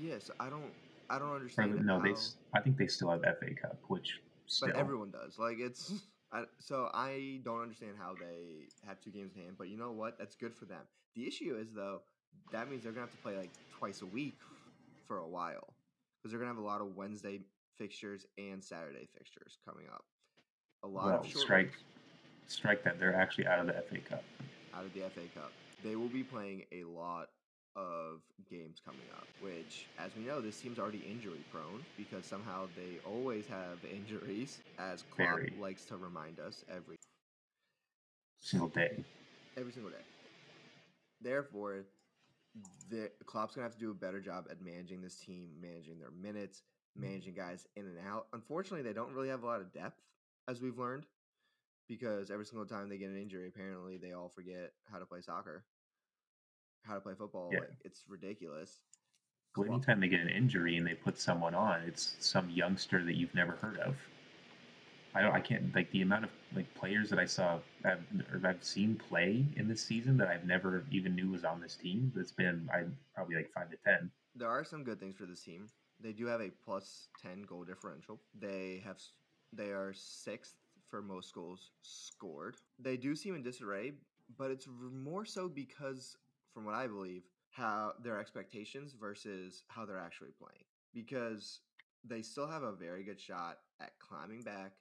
[0.00, 0.72] Yes, I don't.
[1.08, 1.84] I don't Or, understand.
[1.86, 2.10] no, they.
[2.12, 2.18] how-
[2.54, 4.68] I think they still have FA Cup, which still.
[4.68, 5.38] But everyone does.
[5.38, 5.90] Like it's
[6.32, 9.56] I, so I don't understand how they have two games in hand.
[9.58, 10.18] But you know what?
[10.18, 10.82] That's good for them.
[11.14, 12.02] The issue is though
[12.52, 14.38] that means they're gonna have to play like twice a week
[15.06, 15.74] for a while
[16.18, 17.40] because they're gonna have a lot of Wednesday
[17.78, 20.04] fixtures and Saturday fixtures coming up.
[20.84, 21.78] A lot well, of strike, weeks
[22.48, 22.98] strike that.
[22.98, 24.24] They're actually out of the FA Cup.
[24.74, 25.52] out of the FA Cup.
[25.84, 27.28] They will be playing a lot
[27.74, 32.66] of games coming up, which, as we know, this team's already injury prone because somehow
[32.76, 35.52] they always have injuries, as Klopp Very.
[35.58, 36.96] likes to remind us every
[38.40, 39.02] Single day.
[39.56, 40.04] every single day.
[41.20, 41.84] Therefore,
[42.90, 46.10] the Klopp's gonna have to do a better job at managing this team, managing their
[46.10, 46.62] minutes,
[46.96, 47.08] mm-hmm.
[47.08, 48.26] managing guys in and out.
[48.32, 50.00] Unfortunately, they don't really have a lot of depth,
[50.48, 51.06] as we've learned,
[51.88, 55.20] because every single time they get an injury, apparently they all forget how to play
[55.20, 55.64] soccer,
[56.82, 57.50] how to play football.
[57.52, 57.60] Yeah.
[57.60, 58.82] Like, it's ridiculous.
[59.56, 63.16] Well, anytime they get an injury and they put someone on, it's some youngster that
[63.16, 63.96] you've never heard of.
[65.14, 65.32] I don't.
[65.32, 68.00] I can't like the amount of like players that I saw I've,
[68.32, 71.76] or I've seen play in this season that I've never even knew was on this
[71.76, 72.12] team.
[72.14, 74.10] That's been I probably like five to ten.
[74.34, 75.68] there are some good things for this team.
[76.00, 78.20] They do have a plus ten goal differential.
[78.38, 78.98] They have
[79.52, 80.54] they are sixth
[80.88, 82.56] for most goals scored.
[82.78, 83.92] They do seem in disarray,
[84.38, 86.16] but it's more so because,
[86.54, 90.64] from what I believe, how their expectations versus how they're actually playing.
[90.94, 91.60] Because
[92.04, 94.72] they still have a very good shot at climbing back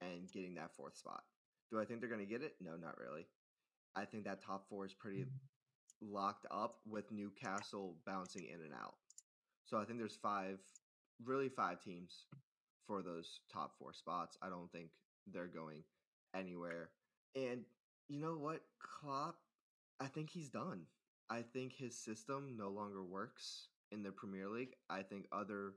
[0.00, 1.22] and getting that fourth spot.
[1.70, 2.54] Do I think they're going to get it?
[2.60, 3.26] No, not really.
[3.96, 6.12] I think that top four is pretty mm-hmm.
[6.12, 8.94] locked up with Newcastle bouncing in and out.
[9.64, 10.58] So I think there's five,
[11.24, 12.26] really five teams
[12.86, 14.36] for those top four spots.
[14.42, 14.90] I don't think
[15.32, 15.82] they're going
[16.36, 16.90] anywhere.
[17.34, 17.62] And
[18.08, 19.36] you know what, Klopp,
[19.98, 20.82] I think he's done.
[21.28, 24.74] I think his system no longer works in the Premier League.
[24.88, 25.74] I think other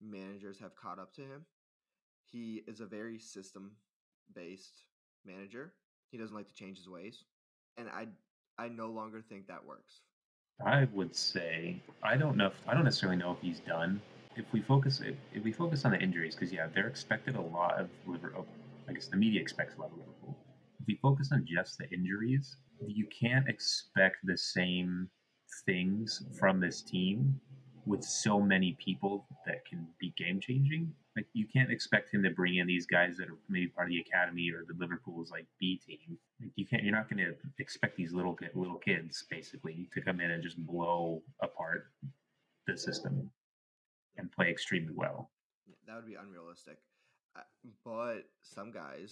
[0.00, 1.46] managers have caught up to him.
[2.30, 3.72] He is a very system
[4.34, 4.84] based
[5.24, 5.72] manager.
[6.10, 7.24] He doesn't like to change his ways.
[7.76, 8.06] And I
[8.58, 10.00] I no longer think that works.
[10.64, 12.46] I would say I don't know.
[12.46, 14.00] If, I don't necessarily know if he's done.
[14.36, 17.40] If we focus, if, if we focus on the injuries, because yeah, they're expected a
[17.40, 18.46] lot of Liverpool.
[18.88, 20.36] I guess the media expects a lot of Liverpool.
[20.80, 22.56] If we focus on just the injuries,
[22.86, 25.08] you can't expect the same
[25.66, 27.40] things from this team
[27.86, 30.92] with so many people that can be game changing.
[31.16, 33.90] Like you can't expect him to bring in these guys that are maybe part of
[33.90, 36.18] the academy or the Liverpool's like B team.
[36.40, 36.82] Like you can't.
[36.82, 40.58] You're not going to expect these little little kids basically to come in and just
[40.66, 41.86] blow apart
[42.66, 43.30] the system
[44.16, 45.30] and play extremely well.
[45.66, 46.78] Yeah, that would be unrealistic.
[47.36, 47.40] Uh,
[47.84, 49.10] but some guys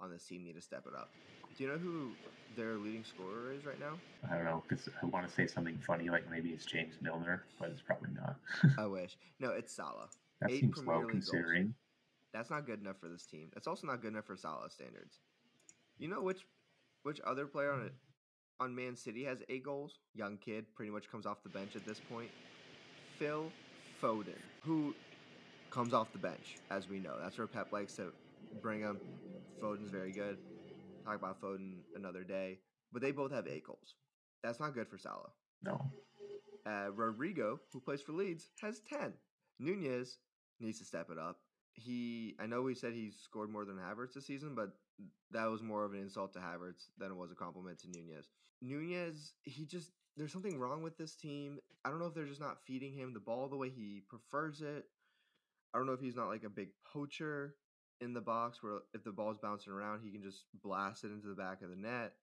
[0.00, 1.10] on this team need to step it up.
[1.56, 2.10] Do you know who
[2.56, 3.98] their leading scorer is right now?
[4.30, 7.44] I don't know because I want to say something funny like maybe it's James Milner,
[7.58, 8.36] but it's probably not.
[8.78, 9.16] I wish.
[9.40, 10.08] No, it's Salah.
[10.40, 11.28] That Eight seems Premier low League goals.
[12.32, 13.48] That's not good enough for this team.
[13.52, 15.18] That's also not good enough for Salah standards.
[15.98, 16.40] You know which
[17.02, 17.94] which other player on it
[18.60, 19.98] on Man City has eight goals?
[20.14, 22.30] Young kid, pretty much comes off the bench at this point.
[23.18, 23.50] Phil
[24.02, 24.94] Foden, who
[25.70, 27.16] comes off the bench, as we know.
[27.20, 28.12] That's where Pep likes to
[28.62, 28.98] bring him.
[29.62, 30.38] Foden's very good.
[31.04, 32.58] Talk about Foden another day.
[32.92, 33.94] But they both have eight goals.
[34.42, 35.30] That's not good for Salah.
[35.62, 35.80] No,
[36.66, 39.12] Uh, Rodrigo, who plays for Leeds, has 10.
[39.58, 40.18] Nunez
[40.60, 41.38] needs to step it up.
[41.72, 44.70] he I know we said he scored more than Havertz this season, but
[45.30, 48.28] that was more of an insult to Havertz than it was a compliment to Nunez.
[48.60, 51.58] Nunez, he just there's something wrong with this team.
[51.84, 54.60] I don't know if they're just not feeding him the ball the way he prefers
[54.60, 54.84] it.
[55.72, 57.54] I don't know if he's not like a big poacher
[58.00, 61.28] in the box where if the ball's bouncing around, he can just blast it into
[61.28, 62.14] the back of the net.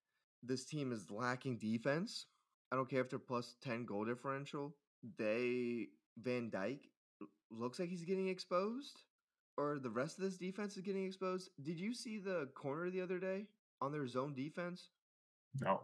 [0.43, 2.25] This team is lacking defense.
[2.71, 4.75] I don't care if they're plus 10 goal differential.
[5.17, 5.87] They
[6.21, 6.79] Van Dijk
[7.51, 9.03] looks like he's getting exposed
[9.57, 11.49] or the rest of this defense is getting exposed.
[11.61, 13.45] Did you see the corner the other day
[13.81, 14.89] on their zone defense?
[15.61, 15.81] No.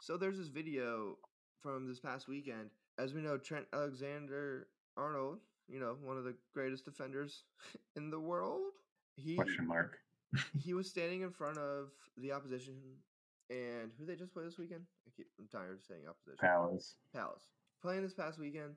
[0.00, 1.16] So there's this video
[1.62, 2.70] from this past weekend.
[2.98, 7.44] As we know, Trent Alexander Arnold, you know, one of the greatest defenders
[7.96, 8.62] in the world.
[9.16, 9.98] He Question mark.
[10.58, 12.74] he was standing in front of the opposition
[13.48, 14.82] and who they just play this weekend?
[15.06, 16.38] I keep I'm tired of saying opposition.
[16.40, 16.96] Palace.
[17.14, 17.42] Palace.
[17.80, 18.74] Playing this past weekend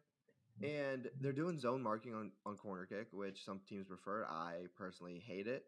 [0.64, 4.26] and they're doing zone marking on, on corner kick, which some teams prefer.
[4.26, 5.66] I personally hate it,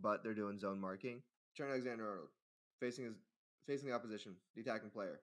[0.00, 1.22] but they're doing zone marking.
[1.56, 2.28] Trent Alexander Arnold
[2.80, 3.14] facing his
[3.66, 5.20] facing the opposition, the attacking player.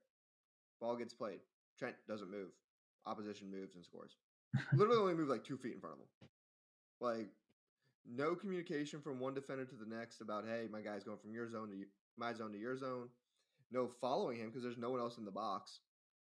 [0.80, 1.40] Ball gets played.
[1.80, 2.50] Trent doesn't move.
[3.06, 4.16] Opposition moves and scores.
[4.74, 6.30] Literally only move like two feet in front of him.
[7.00, 7.30] Like
[8.06, 11.50] no communication from one defender to the next about hey, my guy's going from your
[11.50, 11.86] zone to
[12.18, 13.10] my zone to your zone.
[13.72, 15.80] No following him because there's no one else in the box.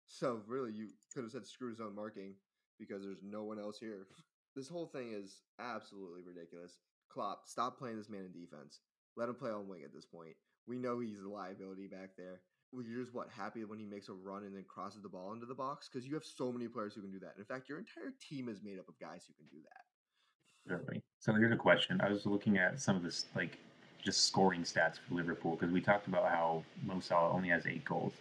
[0.07, 2.35] So really, you could have said screw zone marking
[2.79, 4.07] because there's no one else here.
[4.55, 6.77] This whole thing is absolutely ridiculous.
[7.09, 8.79] Klopp, stop playing this man in defense.
[9.17, 10.31] Let him play on wing at this point.
[10.65, 12.39] We know he's a liability back there.
[12.71, 15.45] You're just what happy when he makes a run and then crosses the ball into
[15.45, 17.33] the box because you have so many players who can do that.
[17.37, 20.73] In fact, your entire team is made up of guys who can do that.
[20.73, 21.03] Really.
[21.19, 21.99] So here's a question.
[21.99, 23.57] I was looking at some of this, like,
[24.05, 27.83] just scoring stats for Liverpool because we talked about how Mo Salah only has eight
[27.83, 28.13] goals.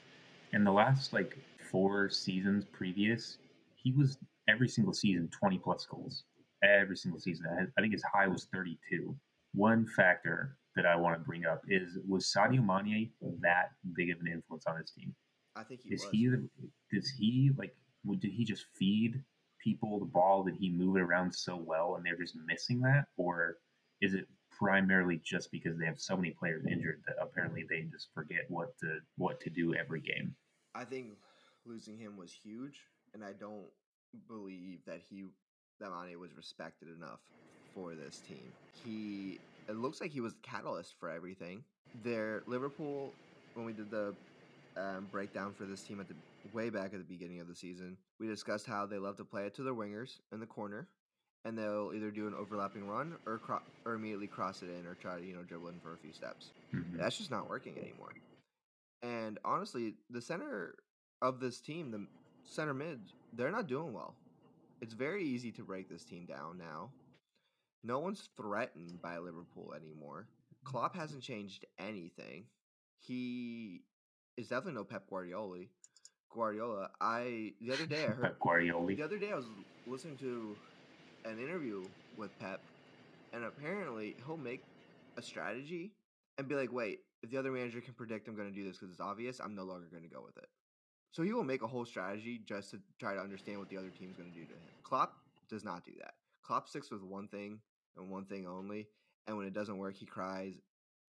[0.52, 1.36] In the last like
[1.70, 3.38] four seasons previous,
[3.76, 4.16] he was
[4.48, 6.24] every single season 20 plus goals.
[6.62, 7.46] Every single season.
[7.76, 9.14] I think his high was 32.
[9.52, 14.18] One factor that I want to bring up is was Sadio Mane that big of
[14.20, 15.14] an influence on his team?
[15.56, 16.10] I think he Is was.
[16.10, 16.30] he
[16.92, 17.74] does he like
[18.18, 19.22] did he just feed
[19.62, 20.42] people the ball?
[20.44, 23.58] Did he move it around so well and they're just missing that, or
[24.00, 28.08] is it primarily just because they have so many players injured that apparently they just
[28.14, 30.34] forget what to what to do every game?
[30.74, 31.08] I think
[31.64, 32.80] losing him was huge,
[33.12, 33.66] and I don't
[34.28, 35.24] believe that he
[35.80, 37.20] that Mane was respected enough
[37.74, 38.54] for this team.
[38.70, 41.64] He it looks like he was the catalyst for everything.
[41.94, 43.18] There, Liverpool,
[43.54, 44.16] when we did the
[44.76, 46.16] um, breakdown for this team at the
[46.52, 49.46] way back at the beginning of the season, we discussed how they love to play
[49.46, 50.88] it to their wingers in the corner,
[51.44, 54.94] and they'll either do an overlapping run or cro- or immediately cross it in or
[54.94, 56.52] try to you know dribble in for a few steps.
[56.74, 56.98] Mhm.
[56.98, 58.12] That's just not working anymore.
[59.02, 60.76] And honestly, the center
[61.22, 62.06] of this team, the
[62.44, 63.00] center mid,
[63.32, 64.14] they're not doing well.
[64.80, 66.90] It's very easy to break this team down now.
[67.82, 70.26] No one's threatened by Liverpool anymore.
[70.64, 72.44] Klopp hasn't changed anything.
[72.98, 73.82] He
[74.36, 75.64] is definitely no Pep Guardiola.
[76.32, 76.90] Guardiola.
[77.00, 78.86] I the other day I heard Pep Guardiola.
[78.94, 79.46] the other day I was
[79.86, 80.56] listening to
[81.24, 81.84] an interview
[82.16, 82.60] with Pep,
[83.32, 84.62] and apparently he'll make
[85.16, 85.92] a strategy
[86.38, 88.76] and be like, "Wait, if the other manager can predict I'm going to do this
[88.76, 90.48] because it's obvious, I'm no longer going to go with it."
[91.14, 93.90] So he will make a whole strategy just to try to understand what the other
[93.96, 94.58] team's going to do to him.
[94.82, 95.14] Klopp
[95.48, 96.14] does not do that.
[96.42, 97.60] Klopp sticks with one thing
[97.96, 98.88] and one thing only,
[99.28, 100.54] and when it doesn't work, he cries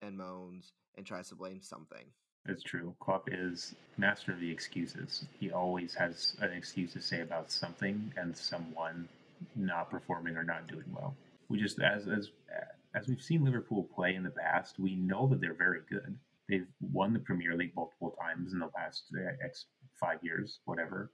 [0.02, 2.04] and moans and tries to blame something.
[2.48, 2.94] It's true.
[3.00, 5.24] Klopp is master of the excuses.
[5.40, 9.08] He always has an excuse to say about something and someone
[9.56, 11.16] not performing or not doing well.
[11.48, 12.30] We just as as
[12.94, 16.16] as we've seen Liverpool play in the past, we know that they're very good.
[16.48, 19.66] They've won the Premier League multiple times in the last uh, X
[19.98, 21.10] five years, whatever.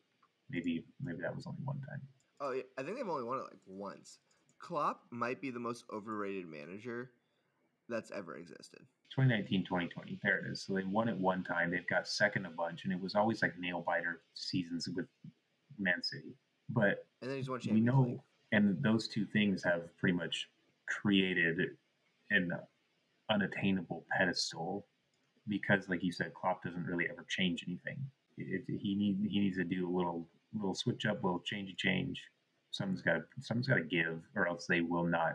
[0.50, 2.00] Maybe maybe that was only one time.
[2.40, 4.18] Oh, yeah, I think they've only won it like once.
[4.58, 7.10] Klopp might be the most overrated manager
[7.88, 8.80] that's ever existed.
[9.14, 12.50] 2019 2020 there it is so they won it one time they've got second a
[12.50, 15.04] bunch and it was always like nail biter seasons with
[15.78, 16.34] man city
[16.70, 18.20] but And then he's won we know League.
[18.52, 20.48] and those two things have pretty much
[20.88, 21.58] created
[22.30, 22.52] an
[23.30, 24.86] unattainable pedestal
[25.46, 27.98] because like you said Klopp doesn't really ever change anything
[28.38, 32.20] it, he need he needs to do a little little switch up little change change
[32.70, 35.34] something's got to something's got to give or else they will not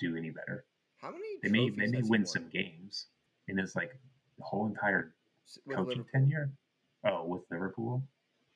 [0.00, 0.64] do any better
[0.98, 1.22] How many?
[1.42, 3.06] they may they may win won some games
[3.48, 3.90] in his like
[4.40, 5.14] whole entire
[5.66, 6.06] with coaching Liverpool?
[6.12, 6.50] tenure.
[7.06, 8.02] Oh, with Liverpool,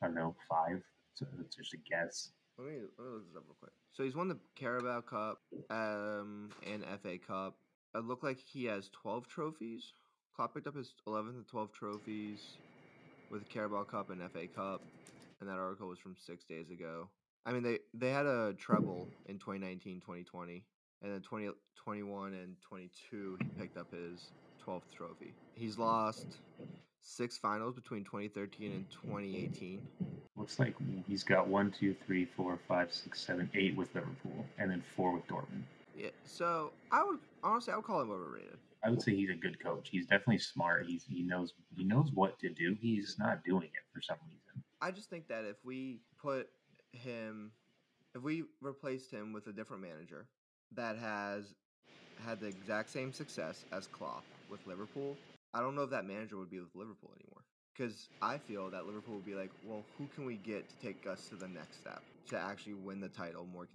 [0.03, 0.83] I don't know five.
[1.15, 2.31] So it's just a guess.
[2.57, 3.73] Let me, let me look this up real quick.
[3.93, 5.41] So he's won the Carabao Cup
[5.71, 7.57] um, and FA Cup.
[7.95, 9.93] It looked like he has 12 trophies.
[10.35, 12.57] Klopp picked up his 11th and 12 trophies
[13.31, 14.83] with the Carabao Cup and FA Cup.
[15.41, 17.09] And that article was from six days ago.
[17.47, 20.65] I mean, they, they had a treble in 2019 2020.
[21.03, 24.31] and then 20, and 22, he picked up his
[24.67, 25.33] 12th trophy.
[25.55, 26.27] He's lost
[27.01, 29.81] six finals between 2013 and 2018.
[30.37, 30.75] Looks like
[31.07, 35.13] he's got one, two, three, four, five, six, seven, eight with Liverpool, and then four
[35.13, 35.63] with Dortmund.
[35.97, 38.57] Yeah, so I would honestly I would call him overrated.
[38.85, 39.89] I would say he's a good coach.
[39.91, 40.87] He's definitely smart.
[40.87, 42.77] He's he knows he knows what to do.
[42.81, 44.63] He's not doing it for some reason.
[44.81, 46.49] I just think that if we put
[46.93, 47.53] him,
[48.15, 50.29] if we replaced him with a different manager
[50.75, 51.55] that has
[52.25, 55.17] had the exact same success as Klopp with Liverpool,
[55.55, 57.43] I don't know if that manager would be with Liverpool anymore.
[57.77, 61.07] Because I feel that Liverpool would be like, well, who can we get to take
[61.07, 63.69] us to the next step to actually win the title more,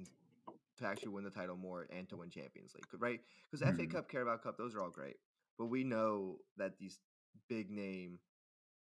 [0.78, 3.21] to actually win the title more, and to win Champions League, right?
[3.49, 3.91] Because FA Mhm.
[3.91, 5.17] Cup, Carabao Cup, those are all great,
[5.57, 6.99] but we know that these
[7.47, 8.19] big name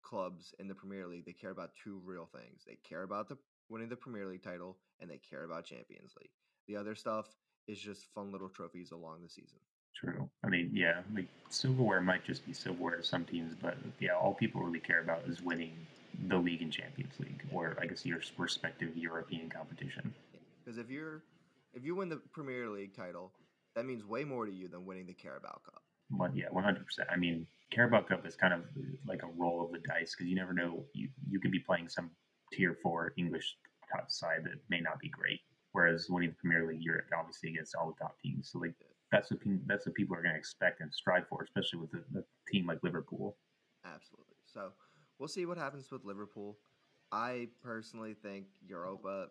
[0.01, 3.37] clubs in the Premier League they care about two real things: they care about the
[3.67, 6.31] winning the Premier League title, and they care about Champions League.
[6.67, 7.35] The other stuff
[7.67, 9.59] is just fun little trophies along the season.
[9.93, 10.29] True.
[10.43, 14.33] I mean, yeah, like silverware might just be silverware to some teams, but yeah, all
[14.33, 15.85] people really care about is winning
[16.27, 20.13] the league and Champions League, or I guess your respective European competition.
[20.63, 21.23] Because if you're
[21.73, 23.31] if you win the Premier League title,
[23.75, 25.83] that means way more to you than winning the Carabao Cup.
[26.11, 27.07] But yeah, one hundred percent.
[27.11, 28.61] I mean, Carabao Cup is kind of
[29.05, 30.83] like a roll of the dice because you never know.
[30.93, 32.09] You you could be playing some
[32.51, 33.57] tier four English
[33.91, 35.39] top side that may not be great.
[35.71, 38.49] Whereas winning the Premier League, you're obviously against all the top teams.
[38.51, 38.73] So like
[39.11, 41.93] that's what pe- that's what people are going to expect and strive for, especially with
[41.93, 43.37] a, a team like Liverpool.
[43.85, 44.35] Absolutely.
[44.45, 44.71] So
[45.19, 46.57] we'll see what happens with Liverpool.
[47.11, 49.27] I personally think Europa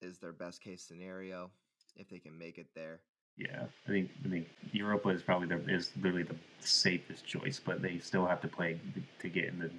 [0.00, 1.50] is their best case scenario
[1.96, 3.00] if they can make it there.
[3.36, 7.82] Yeah, I think I think Europa is probably the is literally the safest choice, but
[7.82, 8.80] they still have to play
[9.20, 9.70] to get in the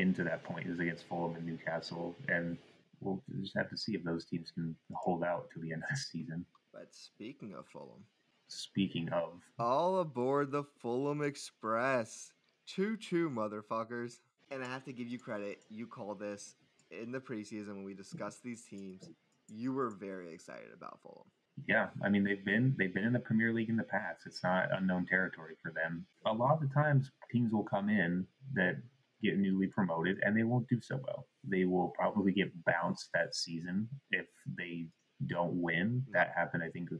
[0.00, 2.58] into that point is against Fulham and Newcastle, and
[3.00, 5.88] we'll just have to see if those teams can hold out to the end of
[5.90, 6.44] the season.
[6.72, 8.02] But speaking of Fulham,
[8.48, 12.32] Speaking of, all aboard the Fulham Express.
[12.66, 14.20] Choo choo, motherfuckers.
[14.50, 15.60] And I have to give you credit.
[15.68, 16.56] You called this
[16.90, 19.08] in the preseason when we discussed these teams.
[19.48, 21.26] You were very excited about Fulham.
[21.68, 24.22] Yeah, I mean they've been they've been in the Premier League in the past.
[24.26, 26.04] It's not unknown territory for them.
[26.26, 28.76] A lot of the times, teams will come in that
[29.22, 31.26] get newly promoted and they won't do so well.
[31.48, 34.26] They will probably get bounced that season if
[34.58, 34.86] they
[35.26, 36.04] don't win.
[36.12, 36.90] That happened, I think.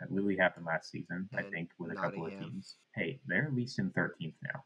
[0.00, 1.28] That literally happened last season.
[1.36, 2.76] I think with a couple of teams.
[2.94, 4.64] Hey, they're at least in 13th now,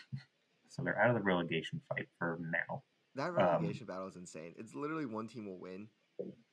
[0.68, 2.82] so they're out of the relegation fight for now.
[3.14, 4.54] That Um, relegation battle is insane.
[4.58, 5.88] It's literally one team will win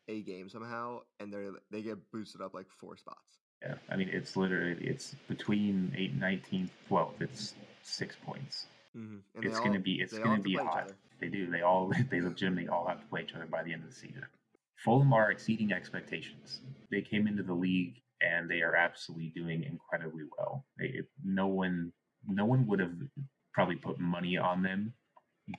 [0.07, 3.39] a game somehow, and they they get boosted up like four spots.
[3.61, 7.21] Yeah, I mean it's literally it's between 8 and 19th, 12th.
[7.21, 8.65] It's six points.
[8.97, 9.17] Mm-hmm.
[9.35, 10.91] And It's gonna be- it's gonna be hot.
[11.19, 11.49] They do.
[11.49, 13.95] They all they legitimately all have to play each other by the end of the
[13.95, 14.25] season.
[14.83, 16.59] Fulham are exceeding expectations.
[16.91, 20.65] They came into the league and they are absolutely doing incredibly well.
[20.77, 21.93] They, no one
[22.27, 22.93] no one would have
[23.53, 24.93] probably put money on them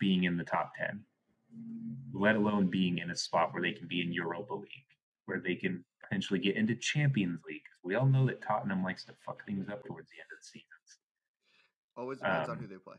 [0.00, 1.04] being in the top ten,
[2.12, 4.68] let alone being in a spot where they can be in Europa League,
[5.26, 7.62] where they can potentially get into Champions League.
[7.82, 10.44] We all know that Tottenham likes to fuck things up towards the end of the
[10.44, 10.98] seasons.
[11.96, 12.96] Always depends on Um, who they play.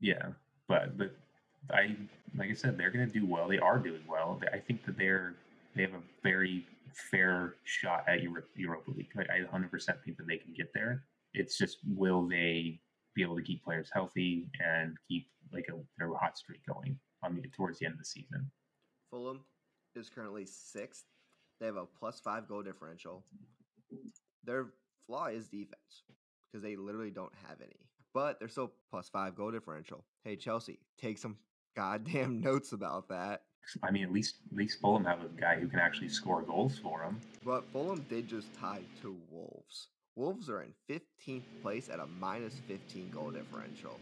[0.00, 0.28] Yeah,
[0.68, 1.14] but but
[1.70, 1.96] I
[2.36, 3.48] like I said, they're going to do well.
[3.48, 4.40] They are doing well.
[4.52, 5.34] I think that they're
[5.74, 6.66] they have a very
[7.10, 9.10] fair shot at Euro- Europa League.
[9.14, 9.70] Like, I 100%
[10.04, 11.04] think that they can get there.
[11.32, 12.80] It's just will they
[13.14, 17.36] be able to keep players healthy and keep like a their hot streak going on
[17.36, 18.50] the towards the end of the season?
[19.10, 19.40] Fulham
[19.94, 21.04] is currently sixth.
[21.60, 23.24] They have a plus five goal differential.
[24.44, 24.66] Their
[25.06, 26.04] flaw is defense
[26.50, 27.88] because they literally don't have any.
[28.14, 30.04] But they're still plus five goal differential.
[30.24, 31.36] Hey Chelsea, take some
[31.76, 33.42] goddamn notes about that.
[33.82, 36.78] I mean, at least at least Fulham have a guy who can actually score goals
[36.78, 37.20] for them.
[37.44, 39.88] But Fulham did just tie to Wolves.
[40.16, 44.00] Wolves are in 15th place at a minus 15 goal differential.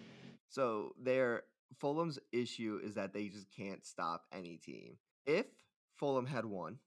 [0.49, 1.43] So their
[1.77, 4.97] Fulham's issue is that they just can't stop any team.
[5.27, 5.47] If
[5.97, 6.79] Fulham had won,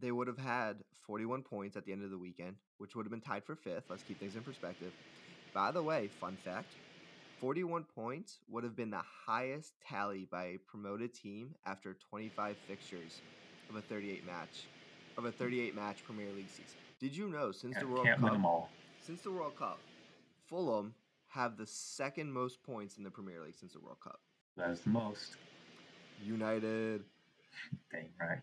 [0.00, 3.10] they would have had 41 points at the end of the weekend, which would have
[3.10, 3.84] been tied for fifth.
[3.88, 4.92] Let's keep things in perspective.
[5.54, 6.76] By the way, fun fact
[7.40, 13.20] 41 points would have been the highest tally by a promoted team after 25 fixtures
[13.68, 14.68] of a 38 match
[15.18, 16.78] of a 38 match Premier League season.
[17.00, 18.68] Did you know since the World Cup
[19.04, 19.80] since the World Cup,
[20.48, 20.94] Fulham
[21.32, 24.20] have the second most points in the Premier League since the World Cup.
[24.56, 25.36] That's the most.
[26.24, 27.02] United.
[27.90, 28.38] Dang right.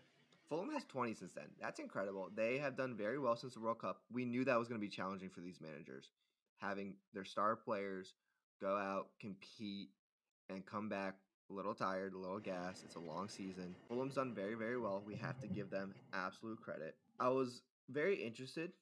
[0.48, 1.44] Fulham has 20 since then.
[1.60, 2.30] That's incredible.
[2.34, 4.02] They have done very well since the World Cup.
[4.12, 6.10] We knew that was going to be challenging for these managers,
[6.58, 8.12] having their star players
[8.60, 9.90] go out, compete,
[10.48, 11.14] and come back
[11.48, 12.82] a little tired, a little gassed.
[12.84, 13.76] It's a long season.
[13.88, 15.02] Fulham's done very, very well.
[15.06, 16.96] We have to give them absolute credit.
[17.20, 18.72] I was very interested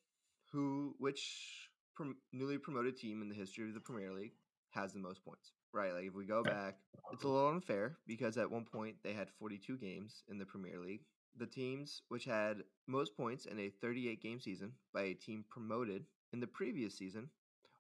[0.51, 1.68] who which
[1.99, 4.33] prom- newly promoted team in the history of the Premier League
[4.71, 5.53] has the most points.
[5.73, 6.77] Right, like if we go back,
[7.13, 10.79] it's a little unfair because at one point they had 42 games in the Premier
[10.79, 11.03] League.
[11.37, 16.05] The teams which had most points in a 38 game season by a team promoted
[16.33, 17.29] in the previous season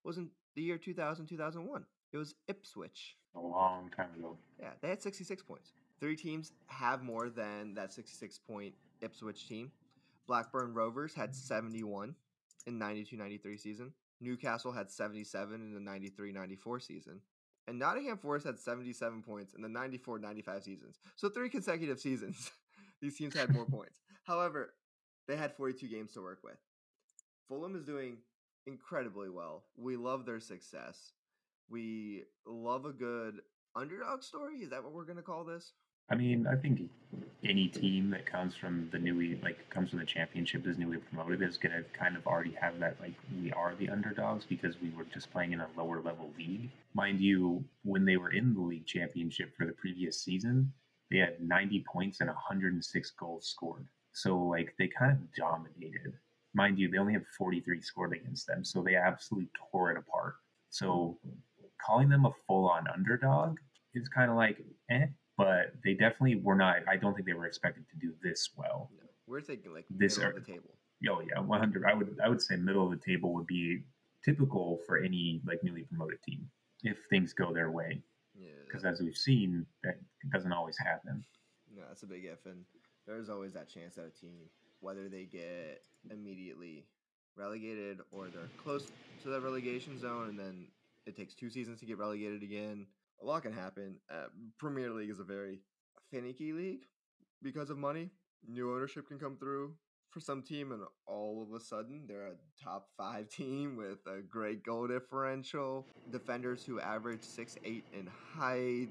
[0.04, 1.84] wasn't the year 2000 2001.
[2.12, 3.16] It was Ipswich.
[3.34, 4.36] A long time ago.
[4.60, 5.72] Yeah, they had 66 points.
[6.00, 9.70] Three teams have more than that 66 point Ipswich team.
[10.26, 12.14] Blackburn Rovers had 71
[12.66, 13.92] in 92 93 season.
[14.20, 17.20] Newcastle had 77 in the 93 94 season.
[17.66, 20.98] And Nottingham Forest had 77 points in the 94 95 seasons.
[21.16, 22.50] So three consecutive seasons,
[23.00, 24.00] these teams had more points.
[24.24, 24.74] However,
[25.26, 26.56] they had 42 games to work with.
[27.48, 28.16] Fulham is doing
[28.66, 29.64] incredibly well.
[29.76, 31.12] We love their success.
[31.70, 33.40] We love a good
[33.76, 34.56] underdog story.
[34.56, 35.72] Is that what we're going to call this?
[36.10, 36.80] I mean, I think
[37.45, 41.41] any team that comes from the newly like comes from the championship is newly promoted
[41.41, 44.91] is going to kind of already have that like we are the underdogs because we
[44.91, 46.68] were just playing in a lower level league.
[46.95, 50.72] Mind you, when they were in the league championship for the previous season,
[51.11, 53.86] they had 90 points and 106 goals scored.
[54.12, 56.14] So like they kind of dominated.
[56.55, 60.34] Mind you, they only had 43 scored against them, so they absolutely tore it apart.
[60.70, 61.18] So
[61.86, 63.59] calling them a full on underdog
[63.95, 64.59] is kind of like
[64.91, 65.07] eh
[65.39, 66.78] but they definitely were not.
[66.86, 68.91] I don't think they were expected to do this well.
[69.01, 70.70] No, we're thinking like This middle of the table.
[71.09, 71.84] Oh yeah, one hundred.
[71.86, 73.84] I would I would say middle of the table would be
[74.24, 76.51] typical for any like newly promoted team
[76.82, 78.03] if things go their way.
[78.39, 79.99] Yeah, Because as we've seen, that
[80.32, 81.24] doesn't always happen.
[81.74, 82.64] no, that's a big if, and
[83.07, 86.84] there's always that chance that a team, whether they get immediately
[87.36, 88.91] relegated or they're close
[89.22, 90.66] to the relegation zone, and then
[91.07, 92.86] it takes two seasons to get relegated again.
[93.20, 93.96] A lot can happen.
[94.10, 94.26] Uh,
[94.58, 95.60] Premier League is a very
[96.10, 96.82] finicky league
[97.42, 98.10] because of money.
[98.46, 99.72] New ownership can come through
[100.10, 104.20] for some team, and all of a sudden they're a top five team with a
[104.22, 105.84] great goal differential.
[106.12, 108.88] Defenders who average six eight in height.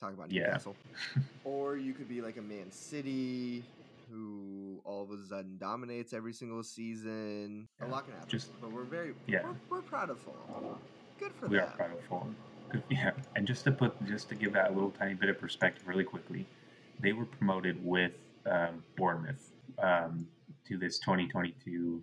[0.00, 0.46] Talk about Yeah.
[0.46, 0.76] Newcastle.
[1.44, 3.64] or you could be like a Man City
[4.10, 7.68] who all of a sudden dominates every single season.
[7.80, 8.28] A Yeah, lot can happen.
[8.30, 9.42] just- but we're very yeah.
[9.44, 10.78] we're, we're proud of Fulham.
[11.18, 11.68] Good for we them.
[11.68, 12.34] are proud of Fulham.
[12.90, 15.86] Yeah, and just to put just to give that a little tiny bit of perspective,
[15.86, 16.46] really quickly,
[17.00, 18.12] they were promoted with
[18.46, 20.26] um, Bournemouth um,
[20.66, 22.02] to this 2022-23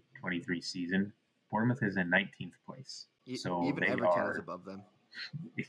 [0.63, 1.13] season.
[1.51, 3.05] Bournemouth is in 19th place.
[3.25, 4.81] E- so Even they Everton are- is above them.
[5.57, 5.63] Yeah,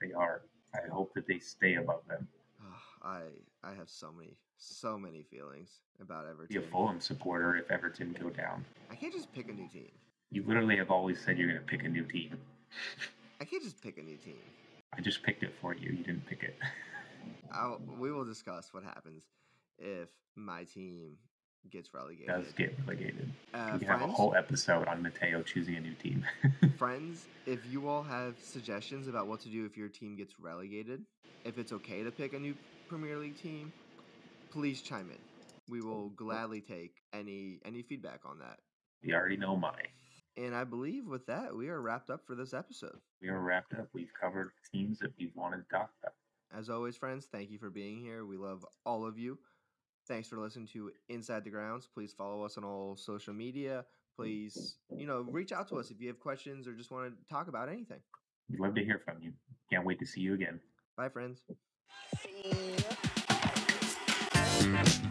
[0.00, 0.42] they are.
[0.74, 2.28] I hope that they stay above them.
[3.02, 3.22] I
[3.64, 6.46] I have so many so many feelings about Everton.
[6.48, 8.64] Be a Fulham supporter if Everton go down.
[8.90, 9.90] I can't just pick a new team.
[10.30, 12.38] You literally have always said you're going to pick a new team.
[13.42, 14.36] I can't just pick a new team.
[14.96, 15.90] I just picked it for you.
[15.90, 16.56] You didn't pick it.
[17.52, 19.24] I'll, we will discuss what happens
[19.80, 21.16] if my team
[21.68, 22.28] gets relegated.
[22.28, 23.32] does get relegated.
[23.52, 26.24] Uh, we can have a whole episode on Mateo choosing a new team.
[26.78, 31.02] friends, if you all have suggestions about what to do if your team gets relegated,
[31.44, 32.54] if it's okay to pick a new
[32.88, 33.72] Premier League team,
[34.52, 35.18] please chime in.
[35.68, 38.60] We will gladly take any any feedback on that.
[39.04, 39.88] we already know mine.
[40.36, 42.98] And I believe with that, we are wrapped up for this episode.
[43.20, 43.88] We are wrapped up.
[43.92, 46.14] We've covered teams that we've wanted to talk about.
[46.56, 48.24] As always, friends, thank you for being here.
[48.24, 49.38] We love all of you.
[50.08, 51.88] Thanks for listening to Inside the Grounds.
[51.92, 53.84] Please follow us on all social media.
[54.16, 57.12] Please, you know, reach out to us if you have questions or just want to
[57.32, 58.00] talk about anything.
[58.50, 59.32] We'd love to hear from you.
[59.70, 60.60] Can't wait to see you again.
[60.96, 61.44] Bye, friends.
[62.22, 62.76] See
[64.66, 65.08] ya.